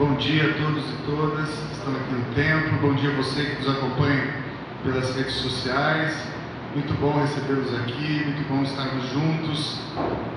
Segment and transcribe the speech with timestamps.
[0.00, 2.78] Bom dia a todos e todas que estão aqui no templo.
[2.80, 4.34] Bom dia a você que nos acompanha
[4.82, 6.16] pelas redes sociais.
[6.74, 9.78] Muito bom recebê-los aqui, muito bom estarmos juntos,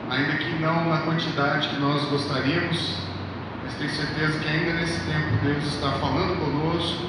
[0.10, 2.98] ainda que não na quantidade que nós gostaríamos,
[3.64, 7.06] mas tenho certeza que ainda nesse tempo Deus está falando conosco,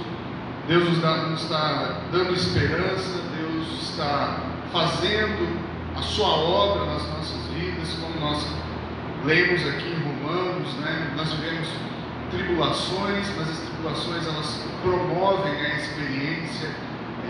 [0.68, 4.38] Deus nos, dá, nos está dando esperança, Deus está
[4.70, 5.58] fazendo
[5.96, 8.46] a sua obra nas nossas vidas, como nós
[9.24, 11.14] lemos aqui em Romanos, né?
[11.16, 11.66] nós vivemos
[12.34, 16.68] tribulações, mas as tribulações elas promovem a experiência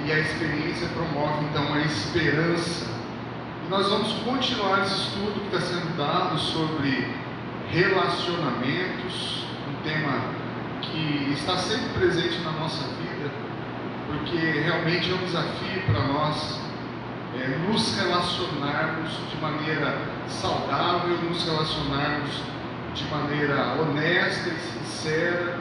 [0.05, 2.87] e a experiência promove então a esperança.
[3.65, 7.09] E nós vamos continuar esse estudo que está sendo dado sobre
[7.71, 10.45] relacionamentos, um tema
[10.83, 13.31] que está sempre presente na nossa vida,
[14.07, 16.61] porque realmente é um desafio para nós
[17.37, 22.54] é, nos relacionarmos de maneira saudável, nos relacionarmos
[22.95, 25.59] de maneira honesta e sincera.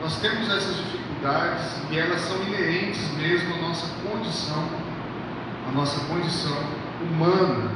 [0.00, 4.68] Nós temos essas dificuldades e elas são inerentes mesmo à nossa condição,
[5.68, 6.56] à nossa condição
[7.02, 7.72] humana.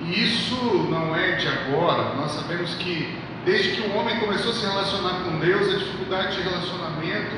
[0.00, 0.56] E isso
[0.90, 2.14] não é de agora.
[2.16, 6.36] Nós sabemos que desde que o homem começou a se relacionar com Deus, a dificuldade
[6.36, 7.36] de relacionamento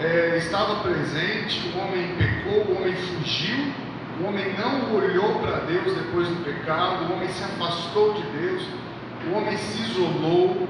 [0.00, 1.72] é, estava presente.
[1.74, 3.72] O homem pecou, o homem fugiu,
[4.20, 8.62] o homem não olhou para Deus depois do pecado, o homem se afastou de Deus
[9.26, 10.68] o homem se isolou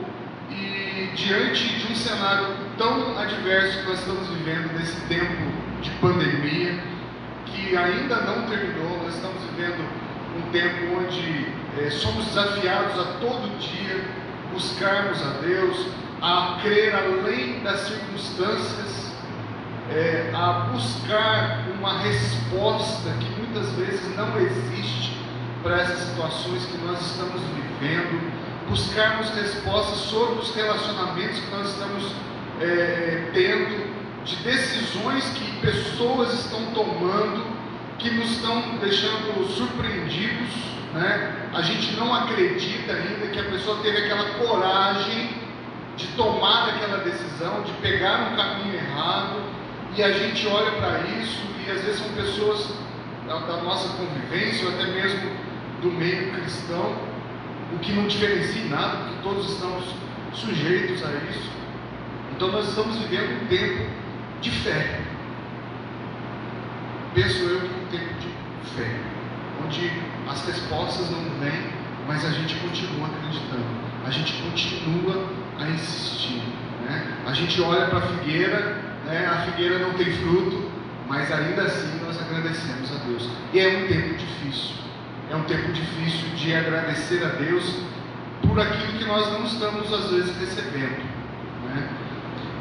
[0.50, 5.34] e diante de um cenário tão adverso que nós estamos vivendo nesse tempo
[5.82, 6.78] de pandemia,
[7.46, 9.84] que ainda não terminou, nós estamos vivendo
[10.36, 11.46] um tempo onde
[11.78, 15.86] é, somos desafiados a todo dia buscarmos a Deus,
[16.22, 19.12] a crer além das circunstâncias,
[19.90, 25.16] é, a buscar uma resposta que muitas vezes não existe
[25.62, 28.35] para essas situações que nós estamos vivendo
[28.68, 32.12] buscarmos respostas sobre os relacionamentos que nós estamos
[32.60, 37.46] é, tendo, de decisões que pessoas estão tomando,
[37.98, 40.48] que nos estão deixando surpreendidos.
[40.92, 41.48] Né?
[41.54, 45.30] A gente não acredita ainda que a pessoa teve aquela coragem
[45.96, 49.40] de tomar aquela decisão, de pegar um caminho errado,
[49.96, 52.70] e a gente olha para isso, e às vezes são pessoas
[53.26, 55.30] da, da nossa convivência, ou até mesmo
[55.80, 56.96] do meio cristão,
[57.72, 59.84] o que não diferencia em nada, porque todos estamos
[60.32, 61.50] sujeitos a isso.
[62.34, 63.90] Então nós estamos vivendo um tempo
[64.40, 65.00] de fé.
[67.14, 68.96] Penso eu que é um tempo de fé,
[69.64, 69.90] onde
[70.28, 71.70] as respostas não vêm,
[72.06, 73.64] mas a gente continua acreditando,
[74.06, 75.26] a gente continua
[75.58, 76.42] a insistir.
[76.84, 77.16] Né?
[77.26, 79.26] A gente olha para a figueira, né?
[79.26, 80.70] a figueira não tem fruto,
[81.08, 83.28] mas ainda assim nós agradecemos a Deus.
[83.54, 84.85] E é um tempo difícil
[85.30, 87.80] é um tempo difícil de agradecer a Deus
[88.46, 90.98] por aquilo que nós não estamos às vezes recebendo.
[91.64, 91.88] Né?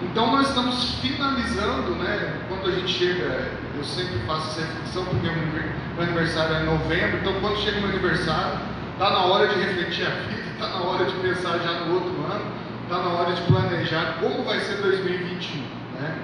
[0.04, 2.42] Então nós estamos finalizando, né?
[2.50, 7.18] Quando a gente chega, eu sempre faço essa reflexão porque meu aniversário é em novembro,
[7.20, 8.60] então quando chega o meu aniversário,
[8.94, 12.14] está na hora de refletir a vida, está na hora de pensar já no outro
[12.32, 12.52] ano,
[12.84, 15.62] está na hora de planejar como vai ser 2021,
[16.00, 16.16] né?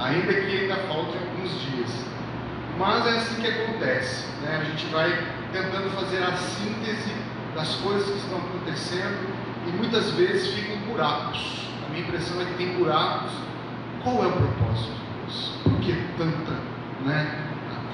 [0.00, 1.90] Ainda que ainda faltem alguns dias.
[2.78, 4.60] Mas é assim que acontece, né?
[4.60, 7.12] A gente vai tentando fazer a síntese
[7.54, 9.28] das coisas que estão acontecendo
[9.66, 11.68] e muitas vezes ficam buracos.
[11.86, 13.30] A minha impressão é que tem buracos.
[14.02, 15.52] Qual é o propósito de Deus?
[15.62, 16.52] Por que tanta
[17.04, 17.38] né,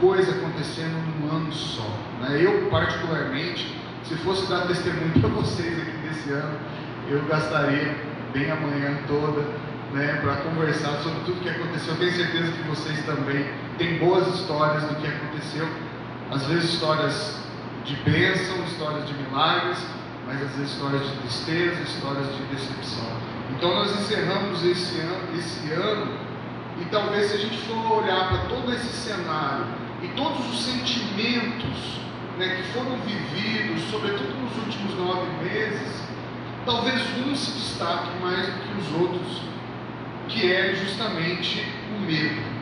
[0.01, 1.91] coisa acontecendo num ano só?
[2.21, 2.39] Né?
[2.41, 6.59] Eu, particularmente, se fosse dar testemunho para vocês aqui desse ano,
[7.09, 7.95] eu gastaria
[8.33, 9.43] bem a manhã toda
[9.93, 11.95] né, para conversar sobre tudo que aconteceu.
[11.95, 13.47] Eu tenho certeza que vocês também
[13.77, 15.69] têm boas histórias do que aconteceu.
[16.31, 17.48] Às vezes histórias
[17.89, 19.79] de bênção, histórias de milagres,
[20.27, 23.11] mas vezes histórias de tristeza, histórias de decepção.
[23.57, 26.19] Então nós encerramos esse ano, esse ano
[26.83, 29.65] e talvez se a gente for olhar para todo esse cenário
[30.03, 31.99] e todos os sentimentos
[32.37, 36.03] né, que foram vividos, sobretudo nos últimos nove meses,
[36.67, 39.43] talvez um se destaque mais do que os outros,
[40.29, 42.59] que é justamente o medo.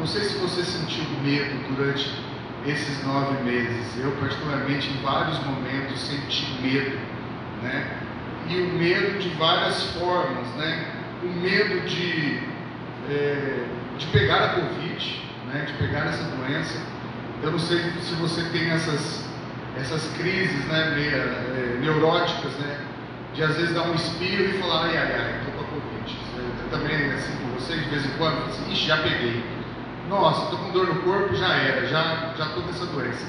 [0.00, 2.27] Não sei se você sentiu medo durante
[2.70, 3.98] esses nove meses.
[3.98, 6.98] Eu, particularmente, em vários momentos senti medo,
[7.62, 7.86] né?
[8.48, 10.86] E o medo de várias formas, né?
[11.22, 12.40] O medo de,
[13.10, 13.64] é,
[13.98, 15.22] de pegar a Covid,
[15.52, 15.64] né?
[15.66, 16.78] De pegar essa doença.
[17.42, 19.28] Eu não sei se você tem essas,
[19.78, 20.92] essas crises, né?
[20.94, 22.78] Meia, é, neuróticas, né?
[23.34, 26.16] De às vezes dar um espirro e falar, ai, ai, ai, estou com a Covid.
[26.36, 29.57] Eu, também, assim, com vocês, de vez em quando, assim, ixi, já peguei
[30.08, 33.26] nossa, estou com dor no corpo, já era, já estou com essa doença.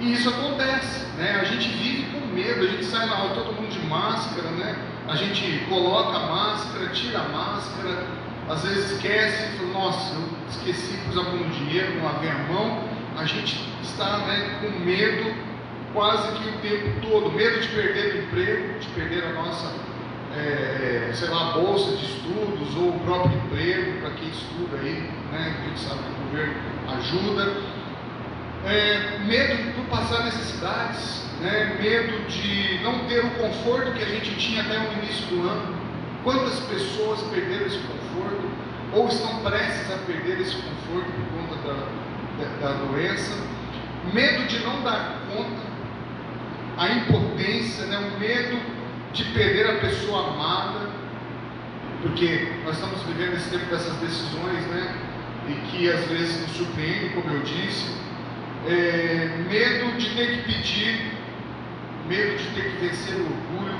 [0.00, 1.38] E isso acontece, né?
[1.40, 4.76] A gente vive com medo, a gente sai na rua todo mundo de máscara, né?
[5.08, 8.06] A gente coloca a máscara, tira a máscara,
[8.48, 12.38] às vezes esquece fala, nossa, eu esqueci, pus a mão no dinheiro, não lavei a
[12.52, 12.84] mão.
[13.16, 15.34] A gente está né, com medo
[15.92, 19.72] quase que o tempo todo, medo de perder o emprego, de perder a nossa,
[20.40, 25.10] é, é sei lá, bolsa de estudos ou o próprio emprego para quem estuda aí,
[25.32, 25.56] né?
[25.58, 26.54] A gente sabe que o governo
[26.98, 27.80] ajuda.
[28.66, 31.78] É, medo por passar necessidades, né?
[31.80, 35.74] medo de não ter o conforto que a gente tinha até o início do ano.
[36.22, 38.50] Quantas pessoas perderam esse conforto
[38.92, 43.34] ou estão prestes a perder esse conforto por conta da, da, da doença?
[44.12, 45.70] Medo de não dar conta,
[46.76, 47.96] a impotência, né?
[47.96, 48.79] o medo
[49.12, 50.88] de perder a pessoa amada,
[52.02, 54.94] porque nós estamos vivendo esse tempo dessas decisões, né?
[55.48, 57.92] E que às vezes nos surpreendem, como eu disse.
[58.68, 61.12] É, medo de ter que pedir,
[62.08, 63.78] medo de ter que vencer o orgulho,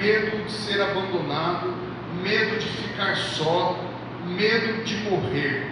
[0.00, 1.74] medo de ser abandonado,
[2.22, 3.78] medo de ficar só,
[4.26, 5.70] medo de morrer.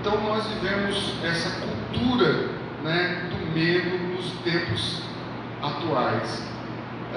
[0.00, 2.50] Então nós vivemos essa cultura
[2.82, 5.02] né, do medo nos tempos
[5.62, 6.55] atuais.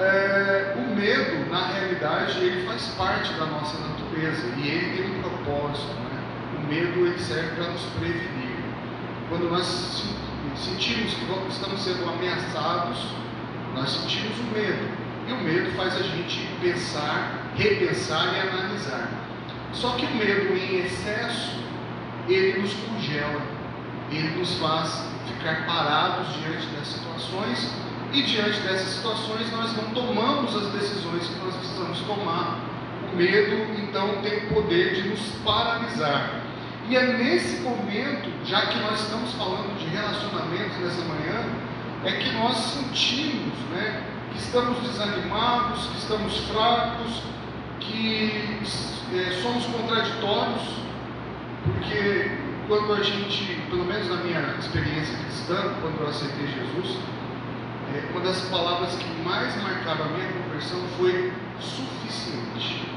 [0.00, 5.22] É, o medo, na realidade, ele faz parte da nossa natureza e ele tem um
[5.22, 5.92] propósito.
[5.92, 6.22] Né?
[6.56, 8.56] O medo ele serve para nos prevenir.
[9.28, 10.04] Quando nós
[10.56, 12.98] sentimos que estamos sendo ameaçados,
[13.74, 14.88] nós sentimos o medo.
[15.28, 19.06] E o medo faz a gente pensar, repensar e analisar.
[19.74, 21.62] Só que o medo em excesso,
[22.26, 23.42] ele nos congela,
[24.10, 30.54] ele nos faz ficar parados diante das situações e diante dessas situações nós não tomamos
[30.56, 32.58] as decisões que nós precisamos tomar.
[33.12, 36.40] O medo então tem o poder de nos paralisar.
[36.88, 41.44] E é nesse momento, já que nós estamos falando de relacionamentos nessa manhã,
[42.04, 44.02] é que nós sentimos né,
[44.32, 47.22] que estamos desanimados, que estamos fracos,
[47.78, 48.58] que
[49.14, 50.62] é, somos contraditórios,
[51.64, 56.98] porque quando a gente, pelo menos na minha experiência cristã, quando eu aceitei Jesus,
[58.10, 62.88] uma das palavras que mais marcaram a minha conversão foi suficiente.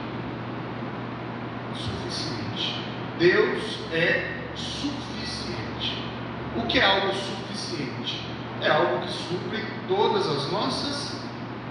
[1.76, 2.84] Suficiente.
[3.18, 6.04] Deus é suficiente.
[6.56, 8.28] O que é algo suficiente?
[8.62, 11.22] É algo que supre todas as nossas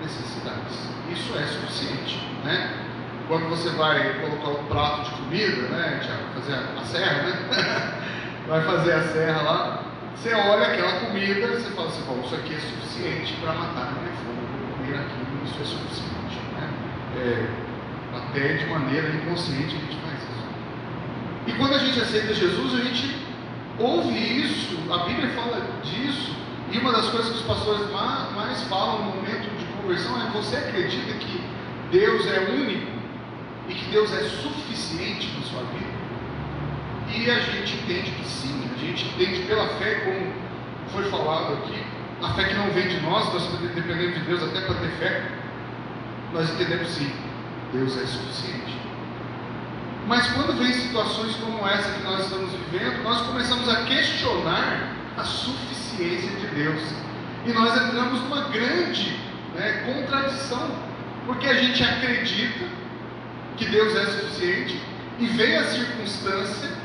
[0.01, 0.89] necessidades.
[1.11, 2.89] Isso é suficiente, né?
[3.29, 7.95] Quando você vai colocar um prato de comida, né, Tiago, fazer a serra, né?
[8.49, 9.82] vai fazer a serra lá,
[10.17, 13.93] você olha aquela comida e você fala assim, bom, isso aqui é suficiente para matar
[13.93, 16.39] minha fome, vou comer aquilo, isso é suficiente.
[16.55, 16.71] Né?
[17.17, 20.47] É, até de maneira inconsciente a gente faz isso.
[21.47, 23.17] E quando a gente aceita Jesus, a gente
[23.79, 26.37] ouve isso, a Bíblia fala disso,
[26.71, 30.57] e uma das coisas que os pastores mais falam no momento de conversão é você
[30.57, 31.43] acredita que
[31.91, 32.93] Deus é único
[33.69, 35.92] e que Deus é suficiente na sua vida?
[37.15, 40.33] E a gente entende que sim, a gente entende pela fé, como
[40.93, 41.79] foi falado aqui,
[42.23, 45.23] a fé que não vem de nós, nós dependemos de Deus até para ter fé,
[46.33, 47.13] nós entendemos sim,
[47.73, 48.77] Deus é suficiente.
[50.07, 55.23] Mas quando vem situações como essa que nós estamos vivendo, nós começamos a questionar a
[55.23, 56.81] suficiência de Deus.
[57.47, 59.19] E nós entramos numa grande
[59.55, 60.71] né, contradição,
[61.27, 62.65] porque a gente acredita
[63.57, 64.81] que Deus é suficiente,
[65.19, 66.82] e vem a circunstância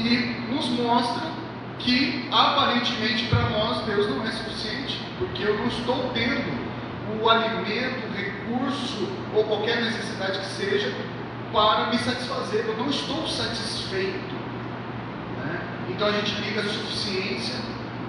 [0.00, 1.22] e nos mostra
[1.78, 6.70] que aparentemente para nós Deus não é suficiente, porque eu não estou tendo
[7.22, 10.94] o alimento, o recurso ou qualquer necessidade que seja
[11.52, 14.34] para me satisfazer, eu não estou satisfeito.
[15.38, 15.60] Né?
[15.88, 17.58] Então a gente liga a suficiência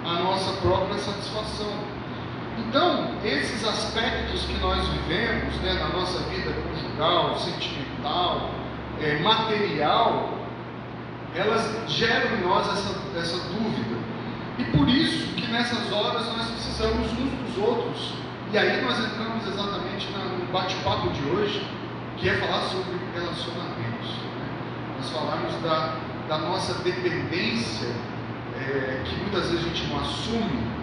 [0.05, 1.73] à nossa própria satisfação.
[2.57, 8.51] Então, esses aspectos que nós vivemos né, na nossa vida conjugal, sentimental,
[9.01, 10.40] é, material,
[11.35, 13.97] elas geram em nós essa, essa dúvida.
[14.57, 18.13] E por isso que nessas horas nós precisamos uns dos outros.
[18.51, 21.65] E aí nós entramos exatamente no bate-papo de hoje,
[22.17, 24.09] que é falar sobre relacionamentos.
[24.09, 24.97] Né?
[24.97, 25.95] Nós falarmos da,
[26.27, 27.87] da nossa dependência,
[28.57, 30.81] é, que muitas vezes a gente não assume,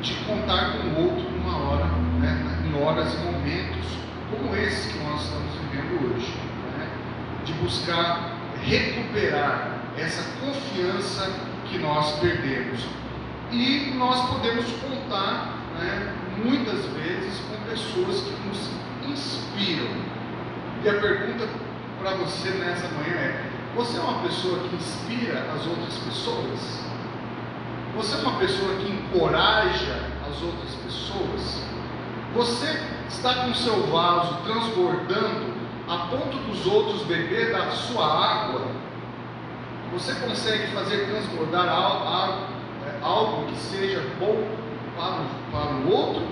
[0.00, 1.86] de contar com o outro numa hora,
[2.20, 2.62] né?
[2.64, 3.98] em horas e momentos
[4.30, 6.32] como esse que nós estamos vivendo hoje.
[6.78, 6.88] Né?
[7.44, 11.30] De buscar recuperar essa confiança
[11.68, 12.80] que nós perdemos.
[13.50, 16.14] E nós podemos contar, né,
[16.44, 18.70] muitas vezes, com pessoas que nos
[19.10, 19.88] inspiram.
[20.84, 21.48] E a pergunta
[21.98, 26.88] para você nessa manhã é: você é uma pessoa que inspira as outras pessoas?
[27.96, 31.62] Você é uma pessoa que encoraja as outras pessoas?
[32.34, 35.54] Você está com seu vaso transbordando
[35.88, 38.66] a ponto dos outros beber da sua água,
[39.92, 41.66] você consegue fazer transbordar
[42.86, 44.46] é, algo que seja bom
[44.96, 46.22] para o, para o outro?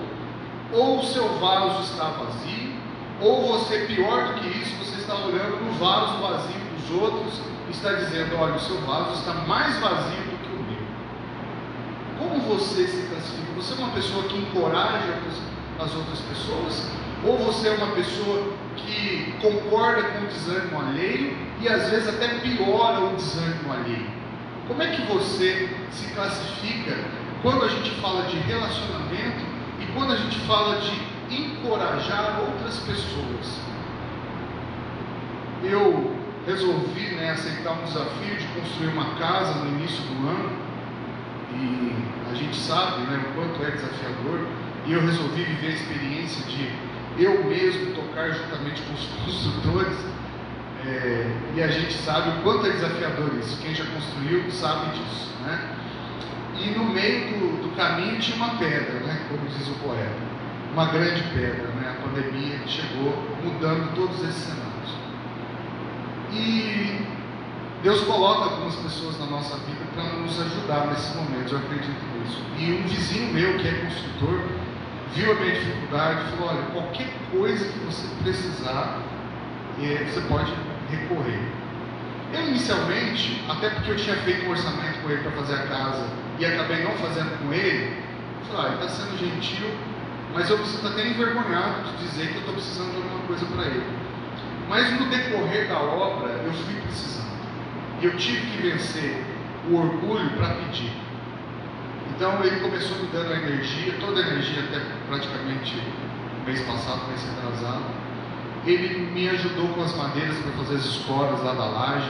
[0.73, 2.75] Ou o seu vaso está vazio?
[3.21, 7.71] Ou você, pior do que isso, você está olhando no vaso vazio dos outros e
[7.71, 10.87] está dizendo: olha, o seu vaso está mais vazio do que o meu.
[12.19, 13.53] Como você se classifica?
[13.55, 15.19] Você é uma pessoa que encoraja
[15.79, 16.91] as outras pessoas?
[17.25, 22.27] Ou você é uma pessoa que concorda com o desânimo alheio e às vezes até
[22.39, 24.07] piora o desânimo alheio?
[24.67, 26.95] Como é que você se classifica
[27.41, 29.45] quando a gente fala de relacionamento
[29.79, 33.61] e quando a gente fala de encorajar outras pessoas?
[35.63, 40.51] Eu resolvi né, aceitar um desafio de construir uma casa no início do ano
[41.53, 41.95] e
[42.31, 44.47] a gente sabe né, o quanto é desafiador
[44.85, 46.71] e eu resolvi viver a experiência de
[47.17, 49.97] eu mesmo tocar juntamente com os construtores.
[50.85, 53.59] É, e a gente sabe o quanto é desafiador isso.
[53.61, 55.33] Quem já construiu sabe disso.
[55.41, 55.59] Né?
[56.59, 59.25] E no meio do, do caminho tinha uma pedra, né?
[59.29, 60.27] como diz o poeta.
[60.73, 61.97] Uma grande pedra, né?
[61.97, 64.67] a pandemia chegou mudando todos esses cenários.
[66.31, 67.07] E
[67.81, 72.41] Deus coloca algumas pessoas na nossa vida para nos ajudar nesses momentos, eu acredito nisso.
[72.57, 74.41] E um vizinho meu que é construtor,
[75.15, 78.99] viu a minha dificuldade falou: olha, qualquer coisa que você precisar,
[79.81, 80.53] é, você pode
[80.89, 81.39] recorrer.
[82.33, 86.07] Eu, inicialmente, até porque eu tinha feito um orçamento com ele para fazer a casa
[86.39, 88.03] e acabei não fazendo com ele,
[88.47, 89.69] falei: ah, ele está sendo gentil,
[90.33, 93.65] mas eu preciso até envergonhado de dizer que eu estou precisando de alguma coisa para
[93.65, 94.07] ele.
[94.69, 97.37] Mas no decorrer da obra, eu fui precisando.
[98.01, 99.23] E eu tive que vencer
[99.69, 100.91] o orgulho para pedir.
[102.17, 105.79] Então ele começou me dando a energia, toda a energia até praticamente
[106.47, 107.83] mês passado, mês atrasado.
[108.65, 112.09] Ele me ajudou com as madeiras para fazer as escolas lá da laje.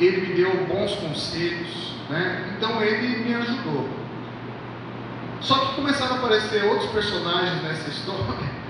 [0.00, 2.52] Ele me deu bons conselhos, né?
[2.56, 3.88] Então ele me ajudou.
[5.40, 8.24] Só que começaram a aparecer outros personagens nessa história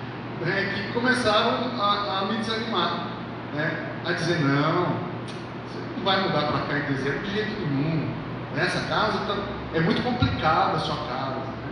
[0.45, 3.07] né, que começaram a, a me desanimar,
[3.55, 3.87] né?
[4.05, 8.13] A dizer não, você não vai mudar para cá em dezembro de jeito nenhum.
[8.55, 9.35] Essa casa está
[9.75, 11.37] é muito complicada a sua casa.
[11.37, 11.69] Né?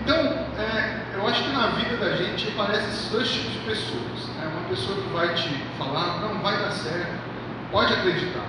[0.00, 0.16] Então,
[0.58, 4.28] é, eu acho que na vida da gente aparecem dois tipos de pessoas.
[4.36, 4.50] Né?
[4.52, 7.12] Uma pessoa que vai te falar, não, vai dar certo,
[7.70, 8.46] pode acreditar.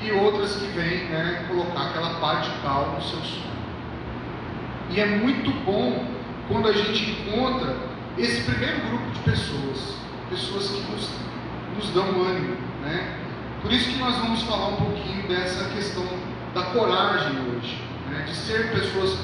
[0.00, 3.56] E outras que vêm né, colocar aquela pá de cal no seu sonho.
[4.90, 6.04] E é muito bom
[6.48, 7.76] quando a gente encontra
[8.16, 9.96] esse primeiro grupo de pessoas,
[10.30, 11.10] pessoas que nos,
[11.76, 12.56] nos dão ânimo.
[12.82, 13.16] Né?
[13.62, 16.06] Por isso que nós vamos falar um pouquinho dessa questão
[16.56, 18.24] da coragem hoje, né?
[18.26, 19.18] de ser pessoas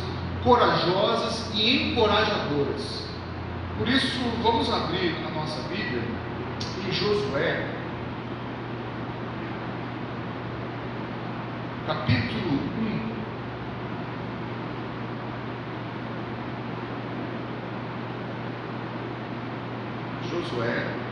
[0.45, 3.09] corajosas e encorajadoras.
[3.79, 6.03] Por isso, vamos abrir a nossa Bíblia
[6.87, 7.67] em Josué,
[11.87, 13.13] capítulo 1.
[20.29, 21.03] Josué,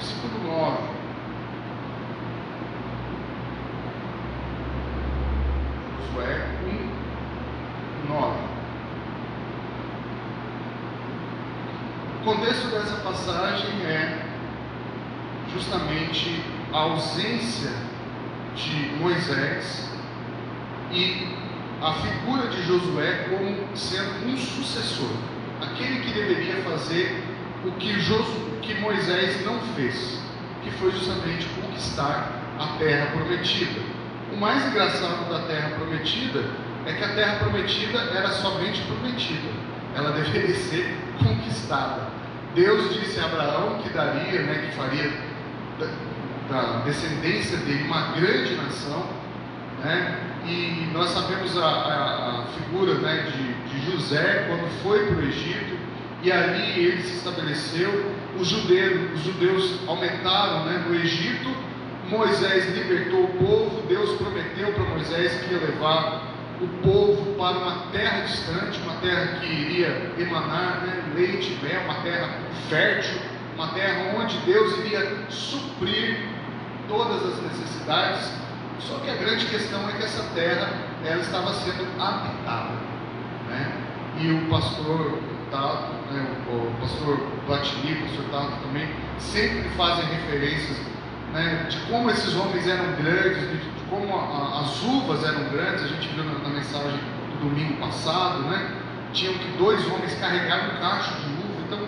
[0.00, 0.78] versículo 9.
[5.98, 6.46] Josué
[8.08, 8.36] 1, 9.
[12.26, 14.18] O contexto dessa passagem é
[15.52, 16.42] justamente
[16.72, 17.70] a ausência
[18.56, 19.90] de Moisés
[20.90, 21.28] e
[21.82, 25.10] a figura de Josué como sendo um sucessor,
[25.60, 27.22] aquele que deveria fazer
[27.66, 30.18] o que, Josué, que Moisés não fez,
[30.64, 33.82] que foi justamente conquistar a terra prometida.
[34.32, 36.42] O mais engraçado da terra prometida
[36.86, 39.50] é que a terra prometida era somente prometida,
[39.94, 42.09] ela deveria ser conquistada.
[42.54, 45.10] Deus disse a Abraão que daria, né, que faria
[45.78, 45.86] da,
[46.50, 49.06] da descendência dele uma grande nação,
[49.82, 55.16] né, e nós sabemos a, a, a figura né, de, de José quando foi para
[55.16, 55.78] o Egito
[56.22, 58.12] e ali ele se estabeleceu.
[58.38, 61.50] Os judeus, os judeus aumentaram né, no Egito.
[62.08, 63.82] Moisés libertou o povo.
[63.88, 66.29] Deus prometeu para Moisés que ia levar
[66.60, 71.82] o povo para uma terra distante, uma terra que iria emanar né, leite e mel,
[71.84, 72.38] uma terra
[72.68, 73.18] fértil,
[73.54, 76.28] uma terra onde Deus iria suprir
[76.88, 78.30] todas as necessidades.
[78.78, 80.68] Só que a grande questão é que essa terra
[81.04, 82.74] ela estava sendo habitada.
[83.48, 83.72] Né?
[84.20, 85.18] E o pastor
[85.50, 88.88] Tato, né, o, pastor Platini, o pastor Tato também,
[89.18, 90.78] sempre fazem referências
[91.32, 95.88] né, de como esses homens eram grandes, de, como a, as uvas eram grandes, a
[95.88, 96.98] gente viu na, na, mensagem
[97.32, 98.70] do domingo passado, né?
[99.12, 101.78] Tinham que dois homens carregar um cacho de uva, então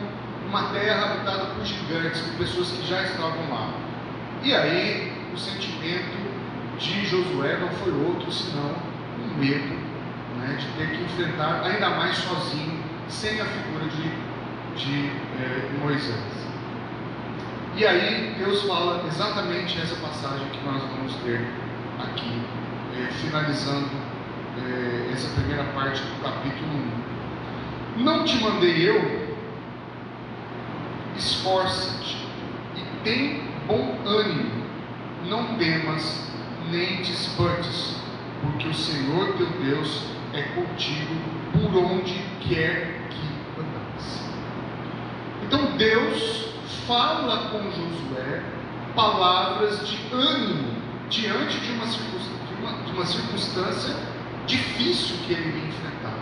[0.48, 3.70] uma terra habitada por gigantes, por pessoas que já estavam lá.
[4.42, 6.20] E aí o sentimento
[6.78, 8.74] de Josué não foi outro senão
[9.20, 9.74] um medo
[10.38, 16.42] né, de ter que enfrentar, ainda mais sozinho, sem a figura de, de é, Moisés.
[17.76, 21.46] E aí Deus fala exatamente essa passagem que nós vamos ler
[22.02, 22.42] aqui,
[22.98, 23.90] é, finalizando
[24.58, 26.70] é, essa primeira parte do capítulo
[27.98, 28.02] 1.
[28.02, 29.36] Não te mandei eu,
[31.16, 32.26] esforça-te
[32.76, 34.50] e tem bom ânimo,
[35.28, 36.30] não temas
[36.70, 37.96] nem te espantes,
[38.40, 41.14] porque o Senhor teu Deus é contigo
[41.52, 44.24] por onde quer que andares.
[45.44, 46.54] Então Deus
[46.86, 48.42] fala com Josué
[48.94, 50.71] palavras de ânimo
[51.12, 53.94] diante de uma, de uma, de uma circunstância
[54.46, 56.14] difícil que ele iria enfrentar.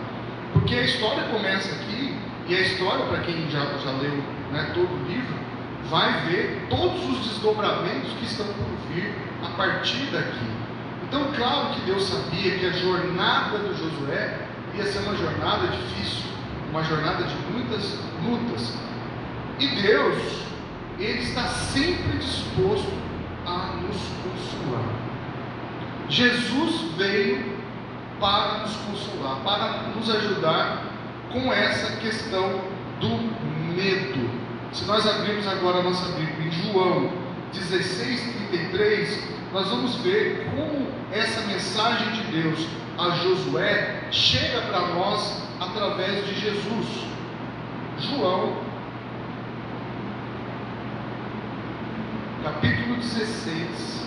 [0.53, 2.13] Porque a história começa aqui,
[2.47, 4.21] e a história, para quem já, já leu
[4.51, 5.33] né, todo o livro,
[5.89, 10.51] vai ver todos os desdobramentos que estão por vir a partir daqui.
[11.07, 16.29] Então, claro que Deus sabia que a jornada do Josué ia ser uma jornada difícil,
[16.69, 18.73] uma jornada de muitas lutas.
[19.59, 20.43] E Deus,
[20.99, 22.91] Ele está sempre disposto
[23.45, 25.01] a nos consolar.
[26.11, 27.55] Jesus veio
[28.19, 30.83] para nos consolar, para nos ajudar
[31.31, 32.61] com essa questão
[32.99, 33.07] do
[33.73, 34.29] medo.
[34.73, 37.09] Se nós abrirmos agora a nossa Bíblia em João
[37.53, 45.43] 16, 33, nós vamos ver como essa mensagem de Deus a Josué chega para nós
[45.61, 47.05] através de Jesus.
[47.99, 48.57] João,
[52.43, 54.05] capítulo 16,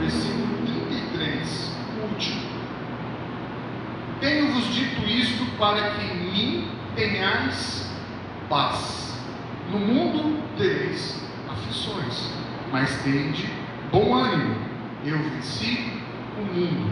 [0.00, 0.59] versículo
[1.30, 1.70] 33,
[2.02, 2.40] último.
[4.20, 7.90] Tenho-vos dito isto para que em mim tenhais
[8.48, 9.18] paz.
[9.70, 12.30] No mundo tereis aflições,
[12.72, 13.48] mas tende
[13.92, 14.56] bom ânimo.
[15.04, 15.92] Eu venci
[16.36, 16.90] o mundo.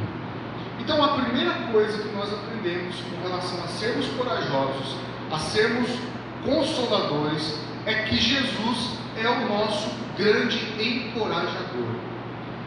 [0.81, 4.97] Então, a primeira coisa que nós aprendemos com relação a sermos corajosos,
[5.31, 5.91] a sermos
[6.45, 11.98] consoladores, é que Jesus é o nosso grande encorajador.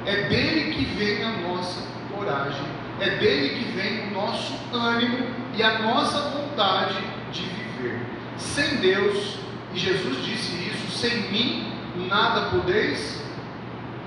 [0.06, 1.82] É dele que vem a nossa
[2.16, 2.66] coragem,
[3.00, 6.98] é dele que vem o nosso ânimo e a nossa vontade
[7.32, 8.00] de viver.
[8.38, 9.38] Sem Deus,
[9.74, 11.72] e Jesus disse isso, sem mim
[12.10, 13.24] nada podeis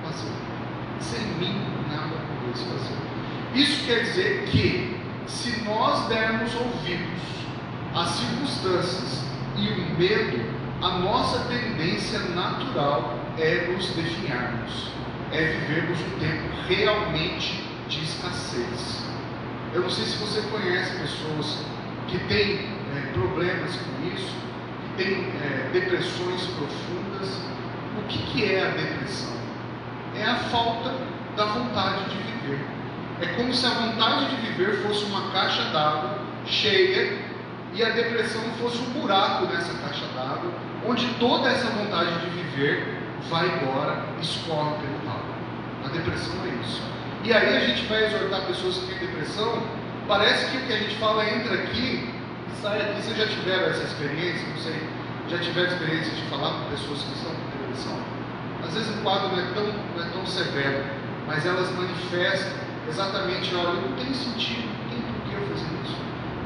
[0.02, 0.32] fazer.
[1.00, 2.96] Sem mim nada podeis fazer.
[3.54, 7.22] Isso quer dizer que, se nós dermos ouvidos
[7.94, 9.24] às circunstâncias
[9.56, 10.44] e o medo,
[10.82, 14.90] a nossa tendência natural é nos definharmos,
[15.34, 19.04] é vivermos um tempo realmente de escassez.
[19.72, 21.64] Eu não sei se você conhece pessoas
[22.06, 24.32] que têm é, problemas com isso,
[24.82, 27.28] que têm é, depressões profundas.
[27.98, 29.34] O que, que é a depressão?
[30.16, 30.94] É a falta
[31.36, 32.64] da vontade de viver.
[33.20, 37.18] É como se a vontade de viver fosse uma caixa d'água cheia
[37.72, 40.52] e a depressão fosse um buraco nessa caixa d'água,
[40.86, 45.03] onde toda essa vontade de viver vai embora, escorre pelo.
[45.84, 46.82] A depressão é isso.
[47.24, 49.62] E aí a gente vai exortar pessoas que têm depressão,
[50.08, 52.08] parece que o que a gente fala entra aqui
[52.48, 53.02] e sai aqui.
[53.02, 54.48] Vocês já tiveram essa experiência?
[54.48, 54.82] Não sei,
[55.28, 57.98] já tiveram experiência de falar com pessoas que estão com depressão?
[58.64, 60.84] Às vezes o quadro não é tão, não é tão severo,
[61.26, 62.52] mas elas manifestam
[62.88, 65.96] exatamente, olha, não tem sentido, não tem por que eu fazer isso.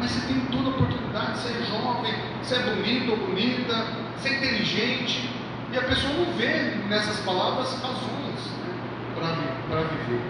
[0.00, 4.28] Mas você tem toda a oportunidade, você é jovem, você é bonito ou bonita, você
[4.30, 5.30] é inteligente,
[5.72, 8.57] e a pessoa não vê nessas palavras razões
[9.68, 10.20] para viver.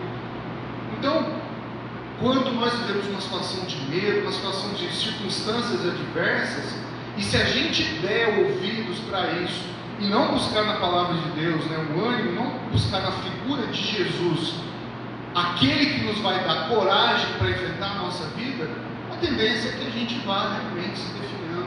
[0.98, 1.26] Então,
[2.20, 6.76] quando nós vivemos uma situação de medo, uma situação de circunstâncias adversas,
[7.16, 9.62] e se a gente der ouvidos para isso,
[10.00, 13.82] e não buscar na palavra de Deus né, o ânimo, não buscar na figura de
[13.82, 14.54] Jesus,
[15.34, 18.68] aquele que nos vai dar coragem para enfrentar a nossa vida,
[19.12, 21.66] a tendência é que a gente vá realmente se definindo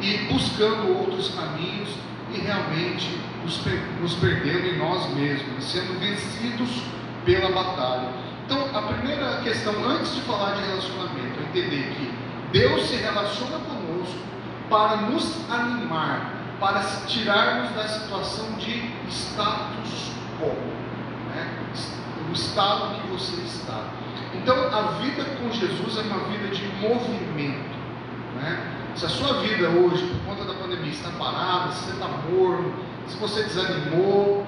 [0.00, 1.88] e buscando outros caminhos
[2.34, 3.60] e realmente nos,
[4.00, 6.82] nos perdendo em nós mesmos, sendo vencidos
[7.24, 8.08] pela batalha.
[8.46, 12.12] Então, a primeira questão, antes de falar de relacionamento, é entender que
[12.52, 14.18] Deus se relaciona conosco
[14.68, 20.52] para nos animar, para tirarmos da situação de status quo,
[21.34, 21.48] né?
[22.28, 23.84] o estado que você está.
[24.34, 27.76] Então, a vida com Jesus é uma vida de movimento.
[28.36, 28.76] Né?
[28.94, 32.74] Se a sua vida hoje, por conta da pandemia, está parada, se você está morno,
[33.08, 34.46] se você desanimou,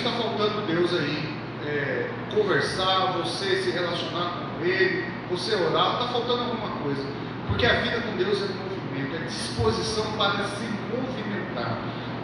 [0.00, 6.42] está faltando Deus aí é, conversar, você se relacionar com Ele, você orar, está faltando
[6.42, 7.02] alguma coisa.
[7.48, 11.78] Porque a vida com Deus é movimento, é disposição para se movimentar.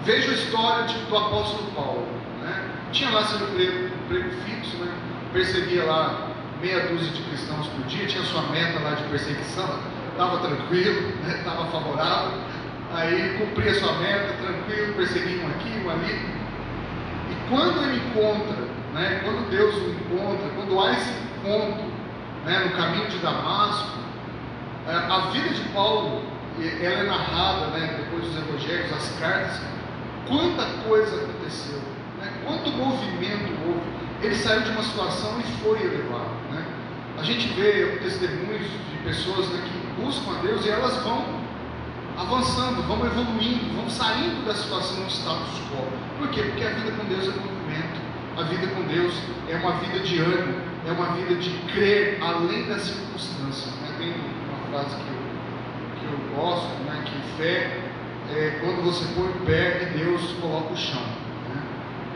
[0.05, 2.07] Veja a história de, do apóstolo Paulo.
[2.41, 2.71] Né?
[2.93, 4.93] Tinha lá seu emprego, emprego fixo, né?
[5.33, 6.29] perseguia lá
[6.61, 9.79] meia dúzia de cristãos por dia, tinha sua meta lá de perseguição,
[10.13, 11.71] estava tranquilo, estava né?
[11.71, 12.39] favorável,
[12.95, 16.29] aí cumpria sua meta, tranquilo, perseguia um aqui, um ali.
[17.31, 18.57] E quando ele encontra,
[18.95, 21.85] né, quando Deus o encontra, quando há esse encontro
[22.45, 23.99] né, no caminho de Damasco,
[24.87, 26.23] é, a vida de Paulo
[26.81, 29.61] ela é narrada né, depois dos evangelhos, as cartas,
[30.27, 31.81] quanta coisa aconteceu,
[32.19, 33.97] né, quanto movimento houve.
[34.23, 36.31] Ele saiu de uma situação e foi elevado.
[36.51, 36.65] Né?
[37.19, 41.46] A gente vê testemunhos de pessoas né, que buscam a Deus e elas vão
[42.17, 45.87] avançando, vão evoluindo, vão saindo da situação do status quo.
[46.19, 46.43] Por quê?
[46.43, 48.07] Porque a vida com Deus é movimento.
[48.37, 49.15] A vida com Deus
[49.49, 53.75] é uma vida de ânimo, é uma vida de crer além das circunstâncias.
[53.81, 53.95] Né?
[53.99, 54.15] Tem
[54.49, 55.19] uma frase que eu,
[55.99, 57.03] que eu gosto, né?
[57.05, 57.81] que fé
[58.31, 61.03] é quando você põe o pé e Deus coloca o chão.
[61.03, 61.63] Né?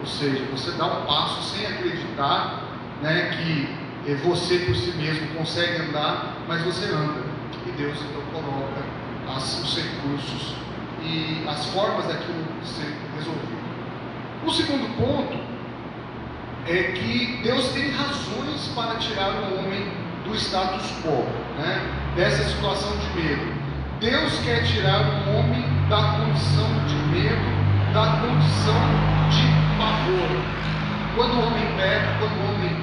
[0.00, 2.64] Ou seja, você dá um passo sem acreditar
[3.00, 3.80] né, que
[4.24, 7.22] você por si mesmo consegue andar, mas você anda.
[7.66, 8.22] E Deus então
[9.40, 10.54] os recursos
[11.02, 13.60] e as formas daquilo ser resolvido.
[14.44, 15.38] O segundo ponto
[16.66, 19.90] é que Deus tem razões para tirar o homem
[20.24, 21.24] do status quo,
[21.58, 21.80] né?
[22.16, 23.60] dessa situação de medo.
[23.98, 28.80] Deus quer tirar o homem da condição de medo, da condição
[29.30, 30.60] de pavor.
[31.16, 32.76] Quando o homem peca, quando o homem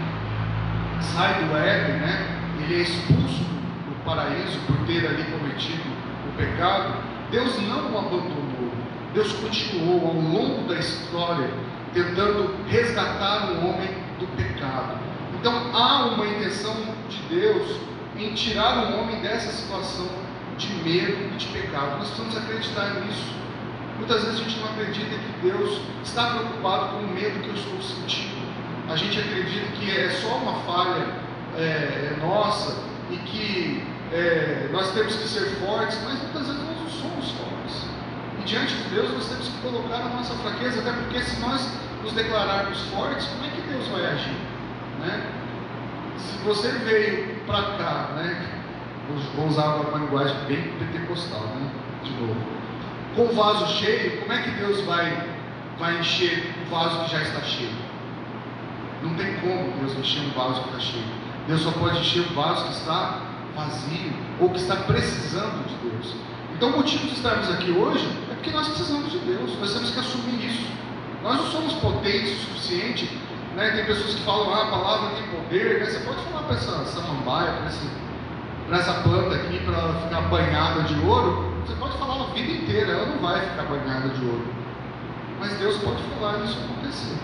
[1.02, 2.38] sai do Éden, né?
[2.60, 5.97] ele é expulso do paraíso por ter ali cometido
[6.38, 6.93] pecado,
[7.32, 8.71] Deus não o abandonou.
[9.13, 11.50] Deus continuou ao longo da história
[11.93, 15.00] tentando resgatar o homem do pecado.
[15.39, 16.76] Então há uma intenção
[17.10, 17.80] de Deus
[18.15, 20.08] em tirar o homem dessa situação
[20.58, 21.97] de medo e de pecado.
[21.97, 23.36] Nós precisamos acreditar nisso.
[23.97, 27.56] Muitas vezes a gente não acredita que Deus está preocupado com o medo que eu
[27.56, 28.38] estou sentindo
[28.89, 31.08] a gente acredita que é só uma falha
[31.58, 36.78] é, é, nossa e que é, nós temos que ser fortes, mas muitas vezes nós
[36.78, 37.86] não somos fortes.
[38.39, 41.70] E diante de Deus nós temos que colocar a nossa fraqueza, até porque se nós
[42.04, 44.38] nos declararmos fortes, como é que Deus vai agir?
[45.00, 45.24] Né?
[46.17, 48.54] Se você veio para cá, né?
[49.36, 51.70] vou usar uma linguagem bem pentecostal, né?
[52.04, 52.36] de novo,
[53.15, 55.28] com o vaso cheio, como é que Deus vai,
[55.80, 57.76] vai encher o vaso que já está cheio?
[59.02, 61.06] Não tem como Deus encher um vaso que está cheio.
[61.48, 63.27] Deus só pode encher o vaso que está
[63.58, 66.15] vazio ou que está precisando de Deus.
[66.56, 69.60] Então, o motivo de estarmos aqui hoje é porque nós precisamos de Deus.
[69.60, 70.67] Nós temos que assumir isso.
[71.24, 73.20] Nós não somos potentes o suficiente.
[73.56, 73.72] Né?
[73.72, 75.80] Tem pessoas que falam, ah, a palavra tem poder.
[75.80, 75.86] Né?
[75.86, 77.54] Você pode falar para essa samambaia,
[78.67, 81.54] para essa planta aqui, para ela ficar banhada de ouro.
[81.65, 84.46] Você pode falar a vida inteira, ela não vai ficar banhada de ouro.
[85.39, 87.17] Mas Deus pode falar isso acontecer.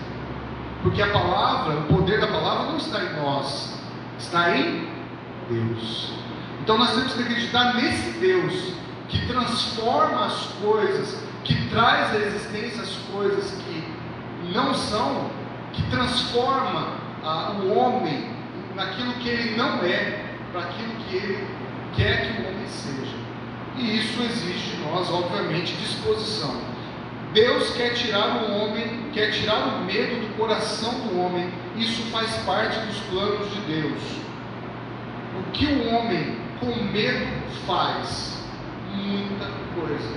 [0.82, 3.80] Porque a palavra, o poder da palavra não está em nós,
[4.18, 4.86] está em
[5.48, 6.23] Deus.
[6.64, 8.72] Então nós temos que acreditar nesse Deus
[9.10, 13.84] que transforma as coisas, que traz à existência as coisas que
[14.50, 15.28] não são,
[15.74, 18.30] que transforma ah, o homem
[18.74, 21.46] naquilo que ele não é, para aquilo que ele
[21.94, 23.14] quer que o homem seja.
[23.76, 26.62] E isso exige de nós, obviamente, disposição.
[27.34, 31.52] Deus quer tirar o homem, quer tirar o medo do coração do homem.
[31.76, 34.00] Isso faz parte dos planos de Deus.
[35.38, 37.26] O que o homem com medo
[37.66, 38.42] faz?
[38.94, 40.16] Muita coisa.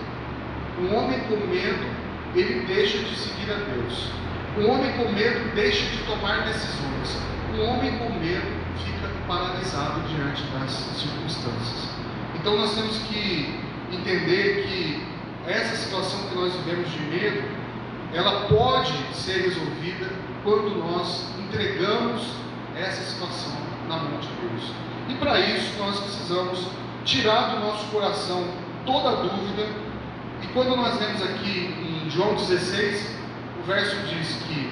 [0.80, 1.86] Um homem com medo,
[2.36, 4.12] ele deixa de seguir a Deus.
[4.58, 7.18] Um homem com medo deixa de tomar decisões.
[7.54, 11.90] Um homem com medo fica paralisado diante das circunstâncias.
[12.36, 13.60] Então nós temos que
[13.92, 15.04] entender que
[15.48, 17.44] essa situação que nós vivemos de medo,
[18.14, 20.08] ela pode ser resolvida
[20.44, 22.34] quando nós entregamos
[22.76, 23.54] essa situação
[23.88, 24.87] na mão de Deus.
[25.10, 26.68] E para isso nós precisamos
[27.06, 28.46] tirar do nosso coração
[28.86, 29.68] toda dúvida.
[30.44, 33.16] E quando nós vemos aqui em João 16,
[33.60, 34.72] o verso diz que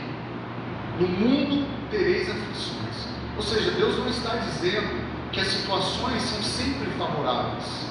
[1.00, 3.08] no mundo tereis aflições.
[3.36, 7.88] Ou seja, Deus não está dizendo que as situações são sempre favoráveis,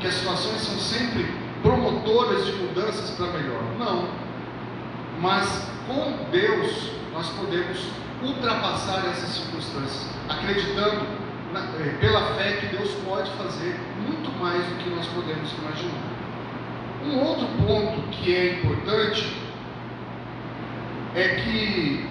[0.00, 1.26] que as situações são sempre
[1.62, 3.62] promotoras de mudanças para melhor.
[3.78, 4.08] Não.
[5.20, 7.78] Mas com Deus nós podemos
[8.22, 11.06] ultrapassar essas circunstâncias, acreditando
[11.52, 16.18] na, eh, pela fé que Deus pode fazer muito mais do que nós podemos imaginar.
[17.04, 19.32] Um outro ponto que é importante
[21.14, 22.06] é que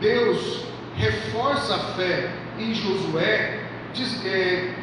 [0.00, 0.64] Deus
[0.96, 3.60] reforça a fé em Josué,
[3.92, 4.74] diz, é,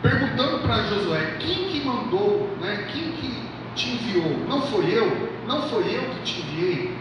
[0.00, 2.86] perguntando para Josué: quem que mandou, né?
[2.92, 3.42] quem que
[3.74, 4.46] te enviou?
[4.48, 5.30] Não foi eu?
[5.46, 6.96] Não foi eu que te enviei?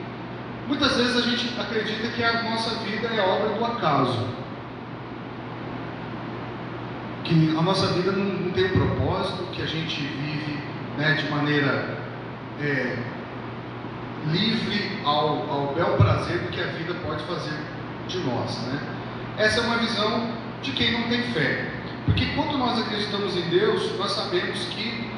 [0.67, 4.25] Muitas vezes a gente acredita que a nossa vida é obra do acaso.
[7.23, 10.57] Que a nossa vida não, não tem um propósito, que a gente vive
[10.97, 11.97] né, de maneira
[12.59, 12.97] é,
[14.27, 17.57] livre ao, ao bel prazer do que a vida pode fazer
[18.07, 18.57] de nós.
[18.67, 18.79] Né?
[19.37, 20.31] Essa é uma visão
[20.61, 21.71] de quem não tem fé.
[22.05, 25.09] Porque quando nós acreditamos em Deus, nós sabemos que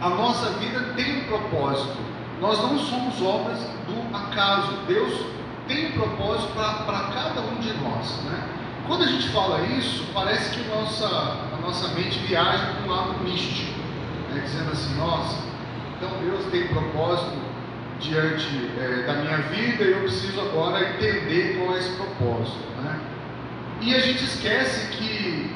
[0.00, 1.96] a nossa vida tem um propósito.
[2.40, 4.72] Nós não somos obras do acaso.
[4.86, 5.26] Deus
[5.66, 8.22] tem um propósito para cada um de nós.
[8.24, 8.57] Né?
[8.88, 13.22] Quando a gente fala isso, parece que nossa, a nossa mente viaja para um lado
[13.22, 13.78] místico,
[14.32, 14.40] né?
[14.42, 15.44] dizendo assim: nossa,
[15.94, 17.36] então Deus tem propósito
[18.00, 18.48] diante
[18.80, 22.66] é, da minha vida e eu preciso agora entender qual é esse propósito.
[22.82, 22.98] Né?
[23.82, 25.54] E a gente esquece que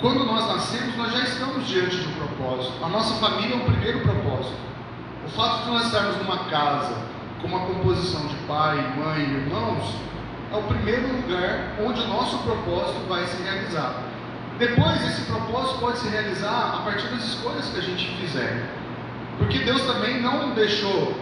[0.00, 2.82] quando nós nascemos, nós já estamos diante de um propósito.
[2.82, 4.56] A nossa família é o primeiro propósito.
[5.26, 6.96] O fato de nós estarmos numa casa
[7.42, 9.94] com uma composição de pai, mãe e irmãos
[10.52, 14.02] é o primeiro lugar onde o nosso propósito vai se realizar.
[14.58, 18.68] Depois, esse propósito pode se realizar a partir das escolhas que a gente fizer.
[19.38, 21.16] Porque Deus também não deixou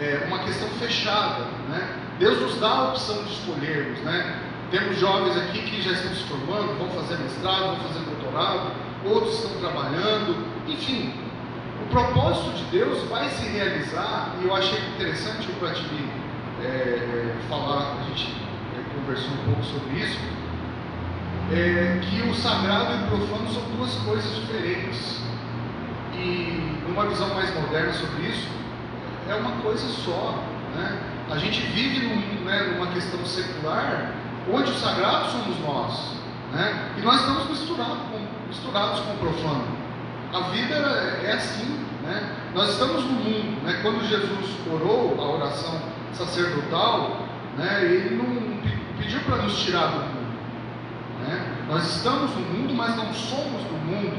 [0.00, 1.44] é, uma questão fechada.
[1.68, 1.88] Né?
[2.18, 3.98] Deus nos dá a opção de escolhermos.
[4.00, 4.38] Né?
[4.70, 8.72] Temos jovens aqui que já estão se formando, vão fazer mestrado, vão fazer doutorado,
[9.04, 10.36] outros estão trabalhando,
[10.68, 11.12] enfim.
[11.82, 16.10] O propósito de Deus vai se realizar, e eu achei interessante o Platini
[16.62, 18.47] é, é, falar, a gente
[19.08, 20.20] conversou um pouco sobre isso,
[21.50, 25.22] é, que o sagrado e o profano são duas coisas diferentes.
[26.14, 28.48] E uma visão mais moderna sobre isso,
[29.30, 30.44] é uma coisa só.
[30.76, 31.00] Né?
[31.30, 34.12] A gente vive num, né, numa questão secular
[34.52, 36.18] onde o sagrado somos nós.
[36.52, 36.92] Né?
[36.98, 39.64] E nós estamos misturados com, misturados com o profano.
[40.34, 40.74] A vida
[41.24, 41.80] é assim.
[42.02, 42.30] Né?
[42.54, 43.64] Nós estamos no mundo.
[43.64, 43.78] Né?
[43.80, 45.80] Quando Jesus orou a oração
[46.12, 48.47] sacerdotal, né, ele não
[49.08, 50.28] pediu para nos tirar do mundo.
[51.20, 51.56] Né?
[51.66, 54.16] Nós estamos no mundo, mas não somos do mundo,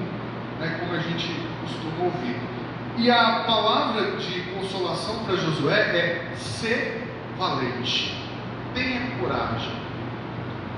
[0.59, 2.35] né, como a gente costuma ouvir.
[2.97, 8.19] E a palavra de consolação para Josué é ser valente,
[8.73, 9.71] tenha coragem.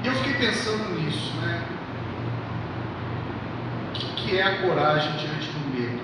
[0.04, 1.63] E eu fiquei pensando nisso, né?
[3.88, 6.02] O que, que é a coragem diante do medo?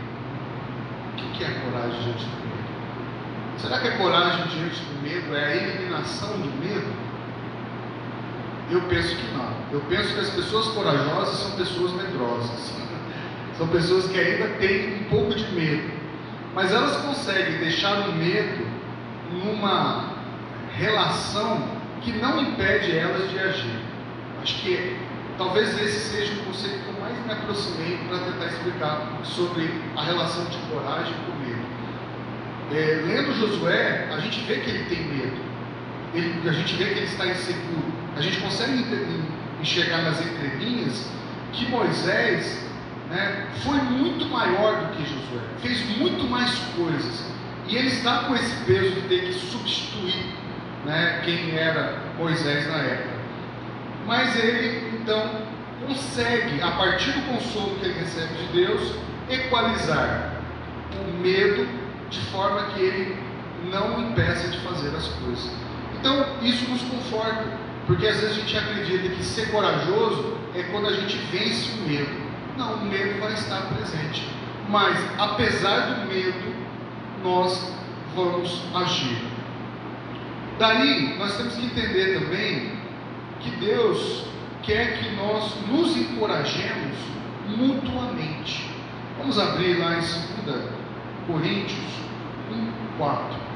[1.11, 3.57] O que, que é a coragem diante do medo?
[3.57, 7.06] Será que a coragem diante do medo é a eliminação do medo?
[8.69, 9.49] Eu penso que não.
[9.71, 12.73] Eu penso que as pessoas corajosas são pessoas medrosas.
[13.57, 15.89] São pessoas que ainda têm um pouco de medo.
[16.53, 18.67] Mas elas conseguem deixar o medo
[19.31, 20.13] numa
[20.75, 23.79] relação que não impede elas de agir.
[24.41, 24.97] Acho que
[25.37, 30.03] talvez esse seja o conceito que eu mais me aproximei para tentar explicar sobre a
[30.03, 31.67] relação de coragem com medo.
[32.71, 35.37] É, lendo Josué, a gente vê que ele tem medo,
[36.13, 38.83] ele, a gente vê que ele está inseguro, a gente consegue
[39.61, 41.07] enxergar nas entrelinhas
[41.53, 42.65] que Moisés
[43.09, 47.25] né, foi muito maior do que Josué, fez muito mais coisas,
[47.67, 50.33] e ele está com esse peso de ter que substituir
[50.85, 53.17] né, quem era Moisés na época.
[54.05, 55.41] Mas ele então
[55.85, 58.95] consegue, a partir do consolo que ele recebe de Deus,
[59.29, 60.33] equalizar
[60.93, 61.67] o medo
[62.09, 63.17] de forma que ele
[63.69, 65.51] não impeça de fazer as coisas.
[65.99, 67.45] Então isso nos conforta,
[67.87, 71.87] porque às vezes a gente acredita que ser corajoso é quando a gente vence o
[71.87, 72.27] medo.
[72.57, 74.27] Não, o medo vai estar presente.
[74.67, 76.53] Mas apesar do medo,
[77.23, 77.73] nós
[78.13, 79.17] vamos agir.
[80.59, 82.73] Daí nós temos que entender também
[83.39, 84.25] que Deus
[84.63, 86.97] quer que nós nos encorajemos
[87.47, 88.69] mutuamente.
[89.17, 90.07] Vamos abrir lá em 2
[91.25, 91.85] Coríntios
[92.51, 93.46] 1, 4.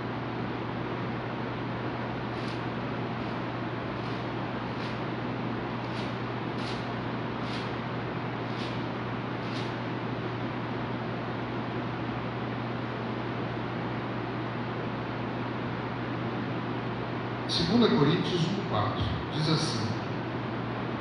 [17.81, 18.41] 2 Coríntios
[18.71, 18.91] 1,4
[19.33, 19.87] diz assim: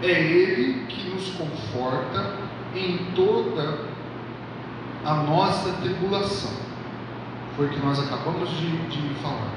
[0.02, 2.36] É Ele que nos conforta
[2.74, 3.80] em toda
[5.04, 6.52] a nossa tribulação.
[7.54, 9.50] Foi o que nós acabamos de, de falar.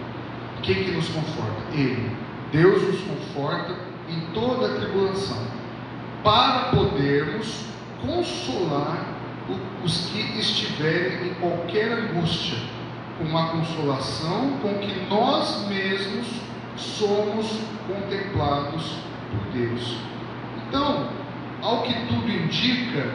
[0.64, 1.62] Quem que nos conforta?
[1.72, 2.12] Ele.
[2.52, 3.74] Deus nos conforta
[4.10, 5.48] em toda a tribulação,
[6.24, 7.68] para podermos
[8.02, 9.14] consolar
[9.82, 12.58] os que estiverem em qualquer angústia,
[13.18, 16.28] com a consolação com que nós mesmos
[16.78, 18.98] somos contemplados
[19.32, 19.98] por Deus.
[20.68, 21.10] Então,
[21.62, 23.10] ao que tudo indica,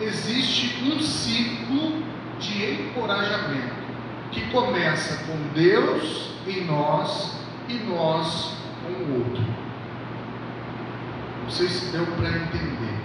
[0.00, 2.02] existe um ciclo
[2.38, 3.82] de encorajamento
[4.30, 7.36] que começa com Deus em nós
[7.68, 9.44] e nós com o outro.
[11.42, 13.00] Não sei se deu para entender.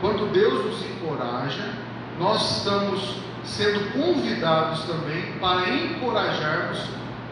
[0.00, 1.72] Quando Deus nos encoraja,
[2.18, 6.78] nós estamos sendo convidados também para encorajarmos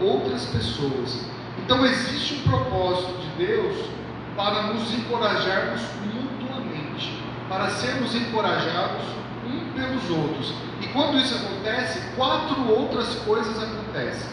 [0.01, 1.36] outras pessoas.
[1.65, 3.89] Então existe um propósito de Deus
[4.37, 5.81] para nos encorajarmos
[6.15, 9.03] mutuamente, para sermos encorajados
[9.47, 10.55] um pelos outros.
[10.81, 14.31] E quando isso acontece, quatro outras coisas acontecem.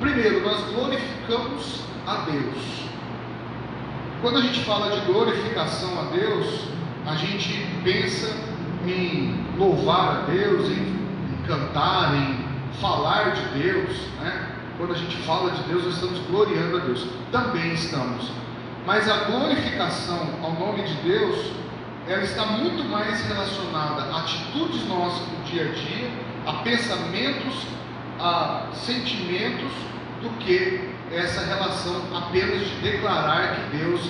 [0.00, 2.86] Primeiro, nós glorificamos a Deus.
[4.22, 6.68] Quando a gente fala de glorificação a Deus,
[7.06, 8.34] a gente pensa
[8.86, 12.46] em louvar a Deus, em, em cantar, em
[12.80, 14.45] falar de Deus, né?
[14.76, 17.06] Quando a gente fala de Deus, nós estamos gloriando a Deus.
[17.32, 18.30] Também estamos.
[18.84, 21.52] Mas a glorificação ao nome de Deus,
[22.06, 26.10] ela está muito mais relacionada a atitudes nossas do dia a dia,
[26.46, 27.66] a pensamentos,
[28.20, 29.72] a sentimentos,
[30.22, 34.00] do que essa relação apenas de declarar que Deus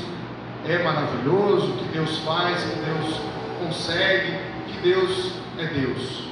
[0.66, 3.20] é maravilhoso, que Deus faz, que Deus
[3.60, 6.24] consegue, que Deus é Deus.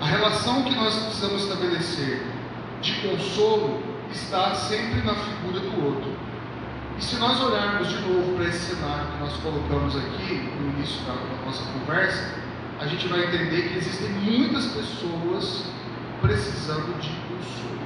[0.00, 2.35] A relação que nós precisamos estabelecer
[2.86, 6.16] de consolo está sempre na figura do outro.
[6.96, 11.02] E se nós olharmos de novo para esse cenário que nós colocamos aqui no início
[11.04, 12.34] da, nossa conversa,
[12.80, 15.64] a gente vai entender que existem muitas pessoas
[16.20, 17.78] precisando de consolo.